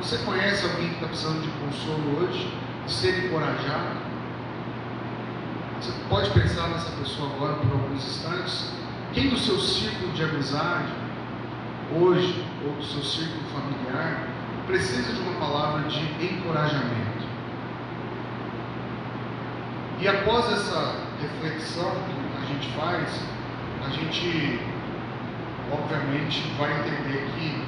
[0.00, 2.54] Você conhece alguém que está precisando de consolo hoje?
[2.86, 4.04] De ser encorajado?
[5.80, 8.72] Você pode pensar nessa pessoa agora por alguns instantes?
[9.12, 10.92] Quem do seu círculo de amizade,
[11.94, 14.33] hoje, ou do seu círculo familiar,
[14.66, 17.24] precisa de uma palavra de encorajamento?
[20.00, 23.20] E após essa reflexão que a gente faz,
[23.86, 24.60] a gente,
[25.72, 27.64] obviamente, vai entender que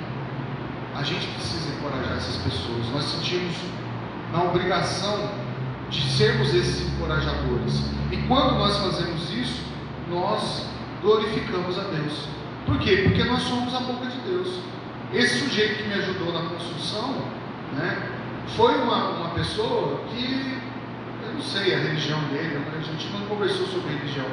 [0.94, 2.88] a gente precisa encorajar essas pessoas.
[2.92, 3.54] Nós sentimos
[4.32, 5.30] na obrigação
[5.90, 7.90] de sermos esses encorajadores.
[8.10, 9.62] E quando nós fazemos isso,
[10.10, 10.66] nós
[11.02, 12.28] glorificamos a Deus.
[12.64, 13.02] Por quê?
[13.04, 14.60] Porque nós somos a boca de Deus.
[15.16, 17.22] Esse sujeito que me ajudou na construção,
[17.72, 18.10] né,
[18.48, 20.60] foi uma, uma pessoa que,
[21.24, 24.26] eu não sei a religião dele, a gente não conversou sobre religião,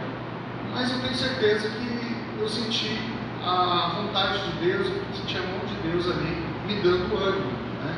[0.74, 3.00] mas eu tenho certeza que eu senti
[3.42, 7.52] a vontade de Deus, eu senti a mão de Deus ali me dando ânimo.
[7.86, 7.98] Né?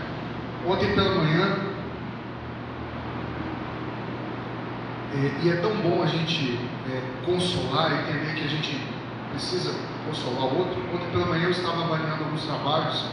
[0.67, 1.58] Ontem pela manhã,
[5.15, 8.80] é, e é tão bom a gente é, consolar, entender que a gente
[9.32, 9.74] precisa
[10.05, 10.81] consolar o outro.
[10.93, 13.05] Ontem pela manhã eu estava avaliando alguns trabalhos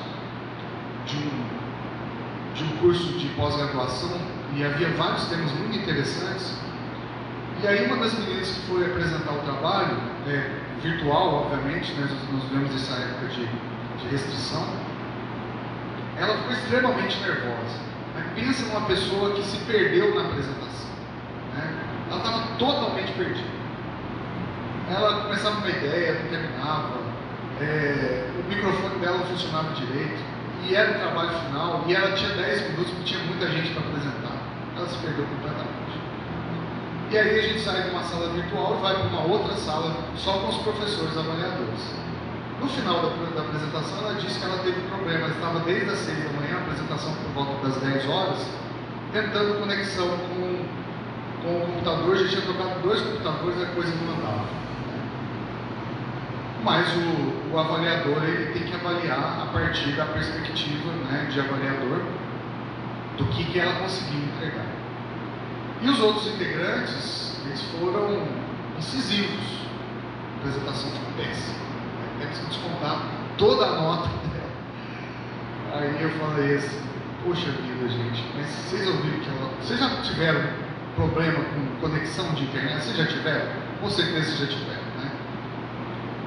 [1.07, 4.17] de um, de um curso de pós-graduação
[4.55, 6.57] e havia vários temas muito interessantes.
[7.63, 12.43] E aí uma das meninas que foi apresentar o trabalho, é, virtual, obviamente, né, nós
[12.45, 14.67] vivemos essa época de, de restrição,
[16.19, 17.79] ela ficou extremamente nervosa.
[18.15, 18.33] Né?
[18.35, 20.91] Pensa numa pessoa que se perdeu na apresentação.
[21.55, 21.75] Né?
[22.11, 23.62] Ela estava totalmente perdida.
[24.95, 26.99] Ela começava uma ideia, não terminava,
[27.61, 30.23] é, o microfone dela não funcionava direito,
[30.69, 33.89] e era o trabalho final, e ela tinha 10 minutos porque tinha muita gente para
[33.89, 34.37] apresentar.
[34.77, 35.97] Ela se perdeu completamente.
[37.11, 39.97] E aí a gente sai de uma sala virtual e vai para uma outra sala
[40.17, 41.95] só com os professores avaliadores.
[42.61, 45.25] No final da, da, apresentação, ela disse que ela teve um problema.
[45.25, 48.47] Ela estava desde as 6 da manhã, a apresentação por volta das 10 horas,
[49.13, 50.65] tentando conexão com,
[51.43, 52.17] com o computador.
[52.17, 54.62] Já tinha trocado dois computadores e a coisa não andava.
[56.63, 62.03] Mas o, o, avaliador ele tem que avaliar a partir da perspectiva né, de avaliador
[63.19, 64.67] do que, que ela conseguiu entregar.
[65.81, 68.23] E os outros integrantes, eles foram
[68.79, 69.63] incisivos.
[70.35, 71.63] A apresentação foi péssima
[72.23, 73.03] temos que descontar
[73.37, 74.51] toda a nota dela.
[75.75, 76.81] Aí eu falei assim,
[77.25, 79.51] poxa vida, gente, mas vocês ouviram que ela.
[79.61, 80.41] Vocês já tiveram
[80.95, 82.85] problema com conexão de internet?
[82.85, 83.47] Vocês já tiveram?
[83.81, 84.82] Com certeza vocês já tiveram,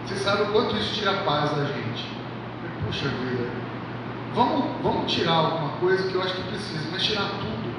[0.05, 2.07] Vocês sabem o quanto isso tira paz da gente.
[2.85, 3.49] Puxa vida,
[4.35, 7.75] vamos, vamos tirar alguma coisa que eu acho que precisa, mas tirar tudo,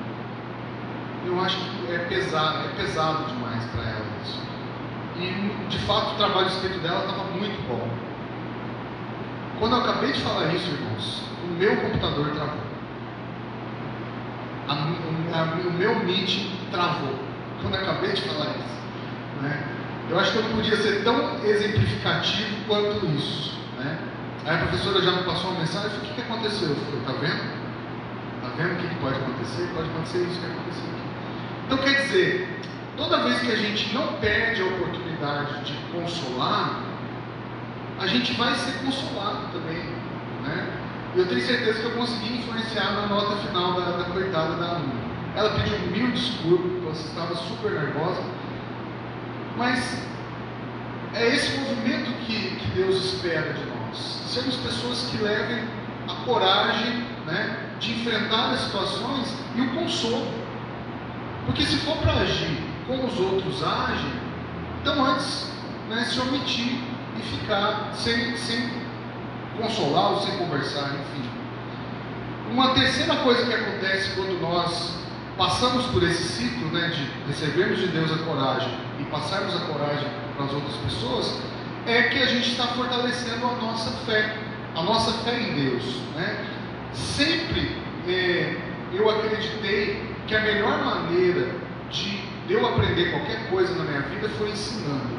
[1.27, 4.41] eu acho que é pesado, é pesado demais para ela isso.
[5.19, 7.89] E de fato o trabalho escrito dela estava muito bom.
[9.61, 12.67] Quando eu acabei de falar isso, irmãos, o meu computador travou.
[14.69, 17.15] A, a, o meu Meet travou.
[17.63, 18.77] Quando eu acabei de falar isso.
[19.43, 19.76] Né?
[20.09, 23.59] Eu acho que não podia ser tão exemplificativo quanto isso.
[23.79, 23.99] Né?
[24.45, 26.69] Aí a professora já me passou uma mensagem o que, que aconteceu?
[26.69, 27.67] Eu falei, tá vendo?
[28.43, 29.69] Tá vendo o que pode acontecer?
[29.75, 31.07] Pode acontecer isso que aconteceu aqui.
[31.67, 32.61] Então quer dizer,
[32.97, 36.81] toda vez que a gente não perde a oportunidade de consolar,
[37.99, 39.83] a gente vai ser consolado também.
[40.43, 40.67] Né?
[41.17, 45.07] Eu tenho certeza que eu consegui influenciar na nota final da, da coitada da aluna.
[45.35, 48.23] Ela pediu mil desculpas, estava super nervosa,
[49.57, 49.99] mas
[51.15, 53.97] é esse movimento que, que Deus espera de nós.
[54.27, 55.65] Sermos pessoas que levem
[56.09, 60.27] a coragem né, de enfrentar as situações e o consolo.
[61.47, 64.13] Porque se for para agir como os outros agem,
[64.83, 65.51] então antes
[65.89, 66.79] né, se omitir
[67.19, 68.71] e ficar sem, sem
[69.57, 71.29] consolá-los, sem conversar, enfim.
[72.51, 75.06] Uma terceira coisa que acontece quando nós
[75.37, 80.09] passamos por esse ciclo né, de recebermos de Deus a coragem e passarmos a coragem
[80.35, 81.41] para as outras pessoas,
[81.87, 84.37] é que a gente está fortalecendo a nossa fé,
[84.75, 85.85] a nossa fé em Deus.
[86.15, 86.45] Né?
[86.93, 87.77] Sempre
[88.09, 88.57] é,
[88.93, 91.51] eu acreditei que a melhor maneira
[91.91, 95.17] de eu aprender qualquer coisa na minha vida foi ensinando.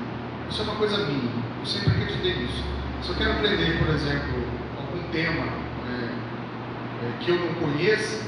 [0.49, 2.63] Isso é uma coisa minha, eu sempre acreditei nisso.
[3.01, 4.43] Se eu quero aprender, por exemplo,
[4.77, 8.25] algum tema é, é, que eu não conheça,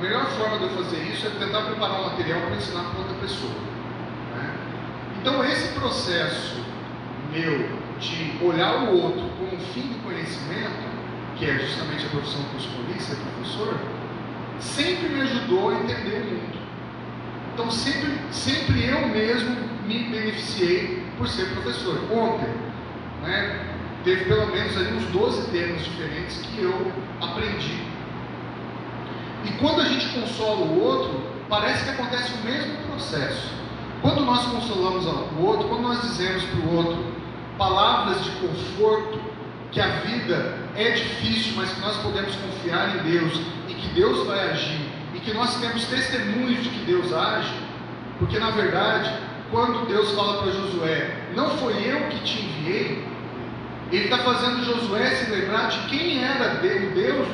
[0.00, 3.00] a melhor forma de eu fazer isso é tentar preparar um material para ensinar para
[3.00, 3.52] outra pessoa.
[4.34, 4.54] Né?
[5.20, 6.64] Então, esse processo
[7.30, 10.88] meu de olhar o outro como um fim do conhecimento,
[11.36, 13.78] que é justamente a profissão que eu escolhi, ser professor,
[14.58, 16.58] sempre me ajudou a entender o mundo.
[17.52, 19.54] Então, sempre, sempre eu mesmo
[19.86, 22.00] me beneficiei por ser professor.
[22.10, 22.48] Ontem,
[23.22, 23.66] né,
[24.02, 26.90] teve pelo menos ali uns 12 temas diferentes que eu
[27.20, 27.89] aprendi.
[29.44, 33.48] E quando a gente consola o outro, parece que acontece o mesmo processo.
[34.02, 37.04] Quando nós consolamos o outro, quando nós dizemos para o outro
[37.58, 39.20] palavras de conforto,
[39.70, 44.26] que a vida é difícil, mas que nós podemos confiar em Deus e que Deus
[44.26, 44.80] vai agir
[45.14, 47.52] e que nós temos testemunhos de que Deus age,
[48.18, 49.12] porque na verdade,
[49.50, 53.04] quando Deus fala para Josué, não foi eu que te enviei,
[53.92, 57.28] ele está fazendo Josué se lembrar de quem era o Deus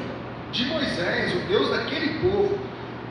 [0.56, 2.58] de Moisés, o Deus daquele povo.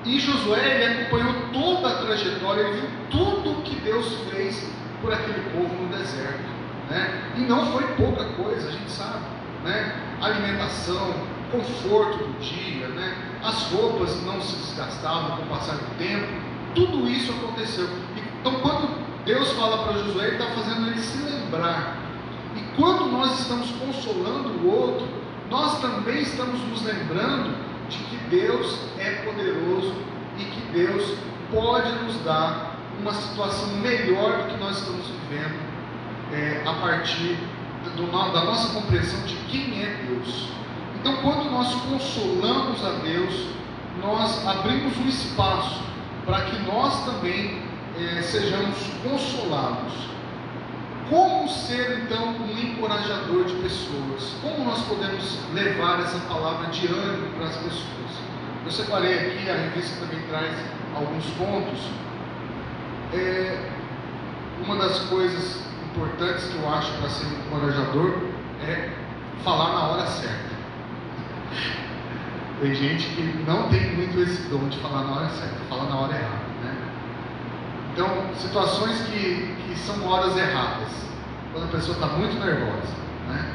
[0.04, 4.70] E Josué ele acompanhou toda a trajetória, ele viu tudo o que Deus fez
[5.02, 6.44] por aquele povo no deserto.
[6.90, 7.34] Né?
[7.38, 9.26] E não foi pouca coisa, a gente sabe.
[9.64, 9.96] Né?
[10.22, 11.14] Alimentação,
[11.52, 13.16] conforto do dia, né?
[13.44, 16.28] as roupas não se desgastavam com o passar do tempo,
[16.74, 17.88] tudo isso aconteceu.
[18.42, 18.90] Então, quando
[19.24, 21.98] Deus fala para Josué, Ele está fazendo ele se lembrar.
[22.56, 25.08] E quando nós estamos consolando o outro,
[25.50, 27.56] nós também estamos nos lembrando
[27.90, 29.94] de que Deus é poderoso
[30.38, 31.18] e que Deus
[31.52, 35.60] pode nos dar uma situação melhor do que nós estamos vivendo
[36.34, 37.38] é, a partir
[37.96, 40.50] do, da nossa compreensão de quem é Deus.
[41.00, 43.48] Então, quando nós consolamos a Deus,
[44.02, 45.84] nós abrimos um espaço
[46.26, 47.62] para que nós também
[48.00, 49.94] é, sejamos consolados.
[51.10, 54.36] Como ser então um encorajador de pessoas?
[54.42, 57.86] Como nós podemos levar essa palavra de ânimo para as pessoas?
[58.66, 60.52] Eu separei aqui, a revista também traz
[60.96, 61.80] alguns pontos.
[63.14, 63.70] É,
[64.66, 68.18] uma das coisas importantes que eu acho para ser um encorajador
[68.68, 68.90] é
[69.44, 70.56] falar na hora certa.
[72.62, 75.96] Tem gente que não tem muito esse dom de falar na hora certa, falar na
[75.98, 76.46] hora errada.
[76.64, 76.76] Né?
[77.94, 80.90] Então, situações que, que são horas erradas,
[81.52, 82.94] quando a pessoa está muito nervosa.
[83.28, 83.54] Né?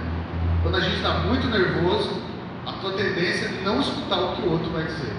[0.63, 2.23] Quando a gente está muito nervoso,
[2.67, 5.15] a tua tendência é não escutar o que o outro vai dizer.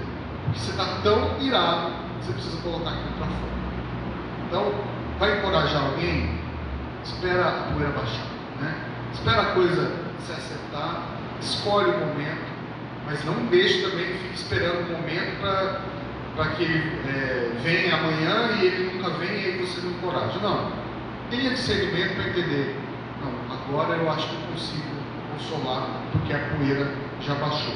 [0.45, 3.51] Porque você está tão irado que você precisa colocar aquilo para fora.
[4.47, 4.73] Então,
[5.19, 6.39] vai encorajar alguém,
[7.03, 8.25] espera a poeira baixar.
[8.59, 8.75] Né?
[9.13, 11.03] Espera a coisa se acertar,
[11.39, 12.51] escolhe o momento,
[13.05, 15.81] mas não deixe também que fique esperando o momento para
[16.55, 20.39] que ele é, venha amanhã e ele nunca vem e você não encoraja.
[20.41, 20.71] Não.
[21.29, 22.75] Tenha discernimento para entender.
[23.21, 24.91] Não, agora eu acho que eu consigo
[25.31, 27.75] consolar, porque a poeira já baixou.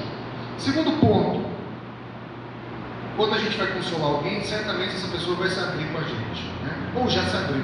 [0.57, 1.45] Segundo ponto,
[3.15, 6.43] quando a gente vai consolar alguém, certamente essa pessoa vai se abrir com a gente,
[6.63, 6.91] né?
[6.95, 7.63] ou já se abriu.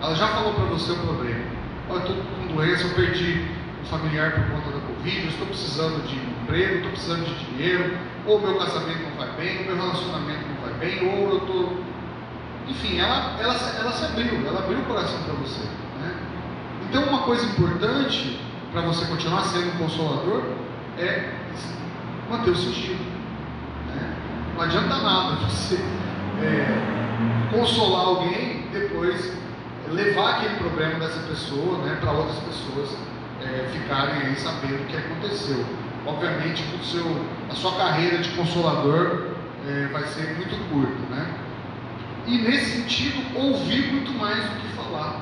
[0.00, 1.44] Ela já falou para você o problema.
[1.88, 3.46] Olha, estou com doença, eu perdi
[3.82, 7.98] um familiar por conta da Covid, eu estou precisando de emprego, estou precisando de dinheiro,
[8.26, 11.84] ou meu casamento não vai bem, ou meu relacionamento não vai bem, ou eu estou.
[12.68, 15.62] Enfim, ela, ela, ela se abriu, ela abriu o coração para você.
[16.00, 16.16] Né?
[16.88, 18.40] Então, uma coisa importante
[18.72, 20.42] para você continuar sendo um consolador
[20.98, 21.30] é
[22.30, 23.04] manter o sigilo.
[23.88, 24.16] Né?
[24.54, 25.76] Não adianta nada você
[26.42, 29.32] é, consolar alguém depois
[29.90, 32.96] levar aquele problema dessa pessoa né, para outras pessoas
[33.42, 35.64] é, ficarem aí sabendo o que aconteceu.
[36.06, 37.04] Obviamente o seu,
[37.50, 39.28] a sua carreira de consolador
[39.66, 41.34] é, vai ser muito curta, né?
[42.26, 45.20] E nesse sentido, ouvir muito mais do que falar.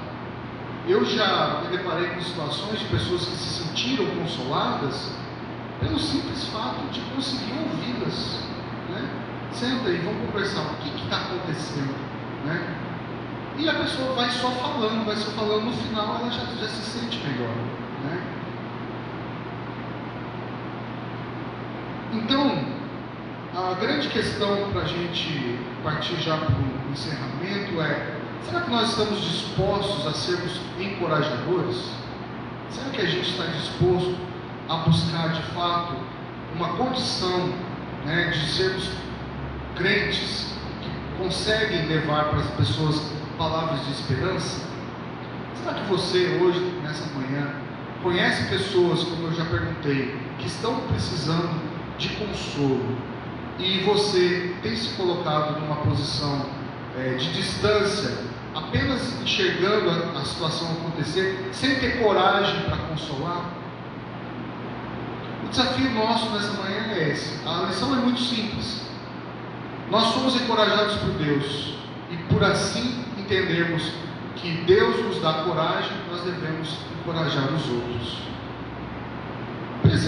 [0.86, 5.12] Eu já me deparei com situações de pessoas que se sentiram consoladas
[5.80, 8.40] pelo simples fato de conseguir ouvi-las.
[8.90, 9.08] Né?
[9.52, 11.94] Senta aí, vamos conversar, o que está acontecendo?
[12.44, 12.76] Né?
[13.58, 16.82] E a pessoa vai só falando, vai só falando, no final ela já, já se
[16.82, 17.54] sente melhor.
[18.04, 18.22] Né?
[22.12, 22.58] Então,
[23.54, 28.90] a grande questão para a gente partir já para o encerramento é: será que nós
[28.90, 31.90] estamos dispostos a sermos encorajadores?
[32.68, 34.14] Será que a gente está disposto
[34.68, 35.94] a buscar de fato
[36.54, 37.50] uma condição
[38.04, 38.90] né, de sermos
[39.76, 44.66] crentes que conseguem levar para as pessoas palavras de esperança?
[45.54, 47.54] Será que você hoje, nessa manhã,
[48.02, 51.71] conhece pessoas, como eu já perguntei, que estão precisando
[52.02, 52.96] de consolo
[53.58, 56.46] e você tem se colocado numa posição
[56.98, 58.18] é, de distância,
[58.54, 63.50] apenas enxergando a, a situação acontecer, sem ter coragem para consolar?
[65.44, 67.46] O desafio nosso nessa manhã é esse.
[67.46, 68.82] A lição é muito simples.
[69.90, 71.74] Nós somos encorajados por Deus
[72.10, 73.92] e por assim entendermos
[74.36, 78.31] que Deus nos dá coragem, nós devemos encorajar os outros.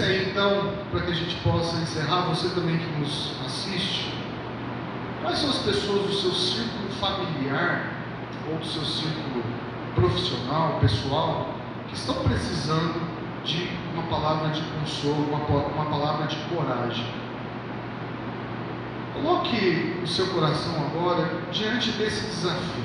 [0.01, 4.13] Aí então, para que a gente possa encerrar, você também que nos assiste,
[5.21, 7.91] quais são as pessoas do seu círculo familiar
[8.51, 9.43] ou do seu círculo
[9.95, 11.55] profissional, pessoal,
[11.87, 13.01] que estão precisando
[13.45, 17.05] de uma palavra de consolo, uma, uma palavra de coragem.
[19.13, 22.83] Coloque o seu coração agora diante desse desafio.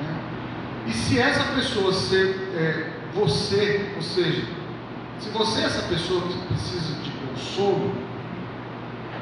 [0.00, 0.20] Né?
[0.86, 4.63] E se essa pessoa ser é, você, ou seja,
[5.20, 7.94] se você é essa pessoa que precisa de consolo,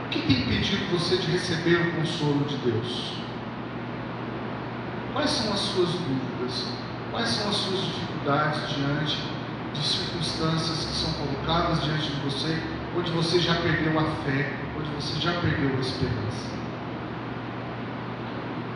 [0.05, 3.13] o que tem impedido você de receber o consolo de Deus?
[5.13, 6.69] Quais são as suas dúvidas?
[7.11, 9.19] Quais são as suas dificuldades diante
[9.75, 12.59] de circunstâncias que são colocadas diante de você,
[12.97, 16.53] onde você já perdeu a fé, onde você já perdeu a esperança?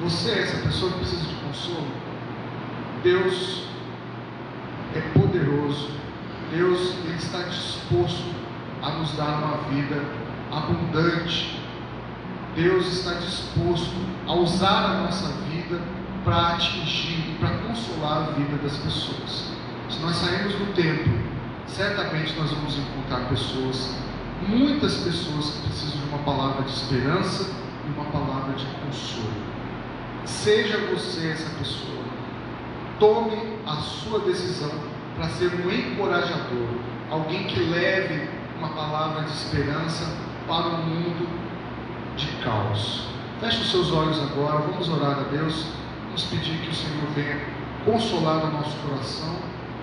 [0.00, 1.88] Você é essa pessoa que precisa de consolo?
[3.02, 3.66] Deus
[4.94, 5.90] é poderoso
[6.50, 8.34] Deus ele está disposto
[8.82, 10.02] a nos dar uma vida
[10.52, 11.60] abundante.
[12.54, 13.94] Deus está disposto
[14.26, 15.80] a usar a nossa vida
[16.24, 19.50] para atingir e para consolar a vida das pessoas.
[19.90, 21.12] Se nós sairmos do templo,
[21.66, 23.96] certamente nós vamos encontrar pessoas,
[24.48, 27.50] muitas pessoas que precisam de uma palavra de esperança
[27.86, 29.30] e uma palavra de consolo.
[30.24, 32.04] Seja você essa pessoa.
[32.98, 33.36] Tome
[33.66, 36.68] a sua decisão para ser um encorajador,
[37.10, 40.14] alguém que leve uma palavra de esperança
[40.46, 41.28] para um mundo
[42.16, 43.08] de caos.
[43.40, 45.66] Feche os seus olhos agora, vamos orar a Deus,
[46.04, 47.40] vamos pedir que o Senhor venha
[47.84, 49.36] consolar o nosso coração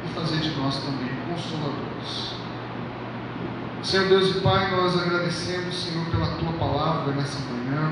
[0.05, 2.33] e fazer de nós também consoladores.
[3.81, 7.91] Senhor Deus e Pai, nós agradecemos, Senhor, pela tua palavra nessa manhã.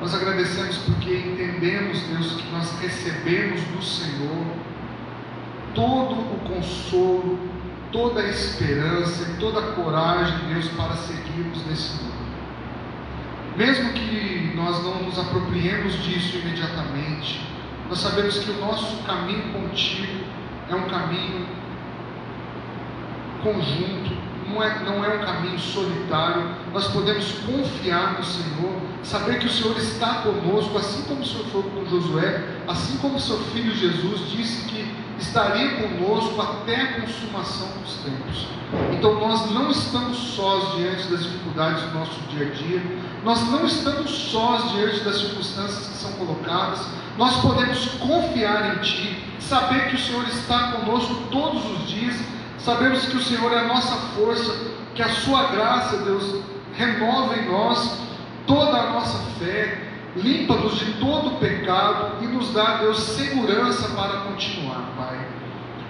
[0.00, 4.71] Nós agradecemos porque entendemos, Deus, que nós recebemos do Senhor
[5.74, 7.38] todo o consolo,
[7.90, 12.12] toda a esperança e toda a coragem, Deus, para seguirmos nesse mundo.
[13.56, 17.46] Mesmo que nós não nos apropriemos disso imediatamente,
[17.88, 20.24] nós sabemos que o nosso caminho contigo
[20.70, 21.46] é um caminho
[23.42, 24.16] conjunto,
[24.48, 26.48] não é, não é um caminho solitário.
[26.72, 31.46] Nós podemos confiar no Senhor, saber que o Senhor está conosco, assim como o Senhor
[31.46, 37.00] foi com Josué, assim como o seu filho Jesus disse que estaria conosco até a
[37.00, 38.46] consumação dos tempos.
[38.92, 42.82] Então nós não estamos sós diante das dificuldades do nosso dia a dia,
[43.24, 46.80] nós não estamos sós diante das circunstâncias que são colocadas,
[47.16, 52.16] nós podemos confiar em Ti, saber que o Senhor está conosco todos os dias,
[52.58, 54.54] sabemos que o Senhor é a nossa força,
[54.94, 56.42] que a Sua graça, Deus,
[56.74, 57.98] renova em nós
[58.46, 64.81] toda a nossa fé, limpa-nos de todo pecado e nos dá, Deus, segurança para continuar,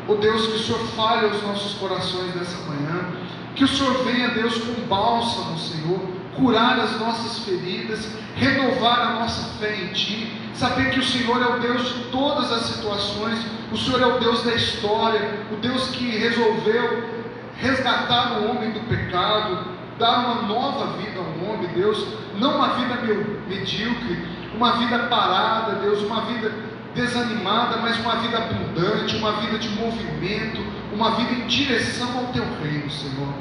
[0.02, 0.08] Pai.
[0.08, 3.06] Oh Deus, que o Senhor fale aos nossos corações nessa manhã,
[3.54, 6.00] que o Senhor venha, Deus, com bálsamo, Senhor,
[6.36, 11.46] curar as nossas feridas, renovar a nossa fé em Ti, saber que o Senhor é
[11.56, 13.38] o Deus de todas as situações,
[13.70, 17.22] o Senhor é o Deus da história, o Deus que resolveu
[17.56, 19.66] resgatar o homem do pecado,
[19.98, 22.06] dar uma nova vida ao homem, Deus,
[22.38, 22.98] não uma vida
[23.46, 26.50] medíocre, uma vida parada, Deus, uma vida
[26.94, 30.60] desanimada, mas uma vida abundante, uma vida de movimento,
[30.92, 33.32] uma vida em direção ao teu reino, Senhor.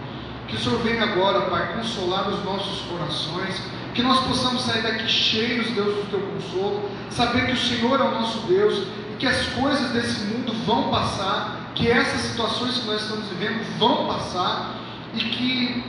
[0.47, 3.61] Que o Senhor venha agora, Pai, consolar os nossos corações,
[3.93, 8.03] que nós possamos sair daqui cheios, Deus, do teu consolo, saber que o Senhor é
[8.03, 12.87] o nosso Deus e que as coisas desse mundo vão passar, que essas situações que
[12.87, 14.75] nós estamos vivendo vão passar
[15.13, 15.83] e que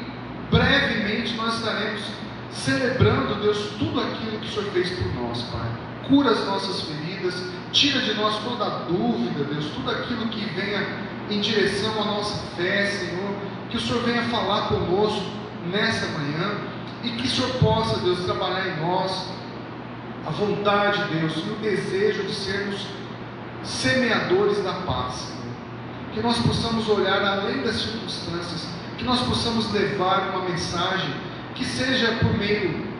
[0.50, 2.02] brevemente nós estaremos
[2.50, 5.70] celebrando, Deus, tudo aquilo que o Senhor fez por nós, Pai.
[6.08, 7.11] Cura as nossas feridas,
[7.72, 10.86] tira de nós toda dúvida, Deus, tudo aquilo que venha
[11.30, 13.34] em direção à nossa fé, Senhor.
[13.70, 15.30] Que o Senhor venha falar conosco
[15.70, 16.58] nessa manhã
[17.02, 19.30] e que o Senhor possa, Deus, trabalhar em nós
[20.26, 22.86] a vontade, Deus, e o desejo de sermos
[23.62, 25.32] semeadores da paz.
[26.12, 28.68] Que nós possamos olhar além das circunstâncias,
[28.98, 31.10] que nós possamos levar uma mensagem
[31.54, 32.91] que seja por meio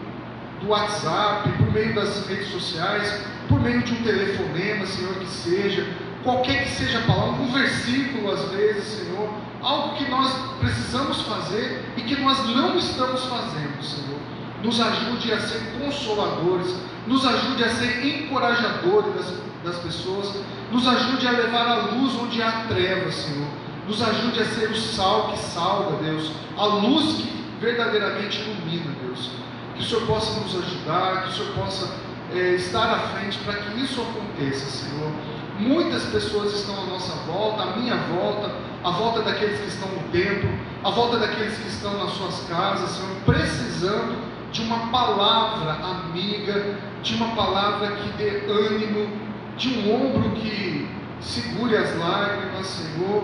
[0.62, 5.86] do WhatsApp, por meio das redes sociais, por meio de um telefonema, Senhor, que seja,
[6.22, 9.28] qualquer que seja a palavra, um versículo às vezes, Senhor,
[9.60, 14.18] algo que nós precisamos fazer e que nós não estamos fazendo, Senhor.
[14.62, 19.34] Nos ajude a ser consoladores, nos ajude a ser encorajadores das,
[19.64, 20.36] das pessoas,
[20.70, 23.48] nos ajude a levar a luz onde há trevas, Senhor.
[23.88, 29.30] Nos ajude a ser o sal que salga, Deus, a luz que verdadeiramente ilumina, Deus.
[29.74, 31.94] Que o Senhor possa nos ajudar, que o Senhor possa
[32.34, 35.10] é, estar à frente para que isso aconteça, Senhor.
[35.58, 38.50] Muitas pessoas estão à nossa volta, à minha volta,
[38.82, 40.50] à volta daqueles que estão no templo,
[40.82, 44.16] à volta daqueles que estão nas suas casas, Senhor, precisando
[44.50, 49.08] de uma palavra amiga, de uma palavra que dê ânimo,
[49.56, 50.88] de um ombro que
[51.20, 53.22] segure as lágrimas, Senhor,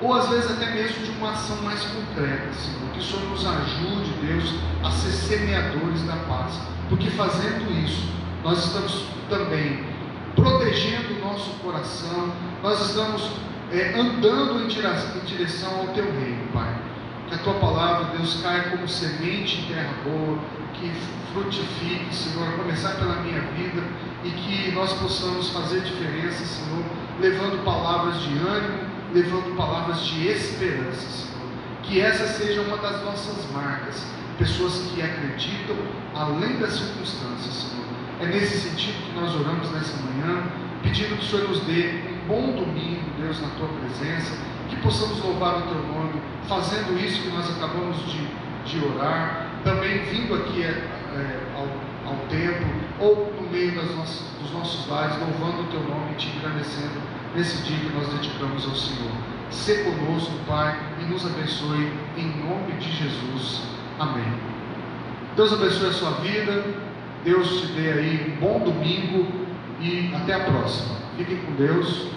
[0.00, 2.90] ou às vezes até mesmo de uma ação mais concreta, Senhor.
[2.92, 8.08] Que o Senhor nos ajude, Deus, a ser semeadores da paz, porque fazendo isso,
[8.44, 9.84] nós estamos também
[10.34, 12.32] protegendo o nosso coração,
[12.62, 13.30] nós estamos
[13.72, 16.74] é, andando em direção, em direção ao Teu reino, Pai.
[17.28, 20.38] Que a Tua palavra, Deus, caia como semente em terra boa,
[20.74, 20.90] que
[21.32, 23.82] frutifique, Senhor, a começar pela minha vida
[24.24, 26.82] e que nós possamos fazer diferença, Senhor,
[27.20, 31.48] levando palavras de ânimo, levando palavras de esperança, Senhor.
[31.82, 34.06] Que essa seja uma das nossas marcas,
[34.38, 35.76] pessoas que acreditam
[36.14, 37.86] além das circunstâncias, Senhor.
[38.20, 40.42] É nesse sentido que nós oramos nessa manhã,
[40.82, 44.36] pedindo que o Senhor nos dê um bom domingo, Deus, na tua presença,
[44.68, 48.28] que possamos louvar o teu nome, fazendo isso que nós acabamos de,
[48.64, 52.66] de orar, também vindo aqui é, é, ao, ao templo,
[53.00, 57.00] ou no meio das nossas, dos nossos lares, louvando o teu nome e te agradecendo
[57.38, 59.12] nesse dia que nós dedicamos ao Senhor.
[59.50, 63.62] Se conosco, Pai, e nos abençoe em nome de Jesus.
[63.98, 64.26] Amém.
[65.36, 66.64] Deus abençoe a sua vida.
[67.24, 69.26] Deus te dê aí um bom domingo
[69.80, 70.96] e até a próxima.
[71.16, 72.08] Fiquem com Deus.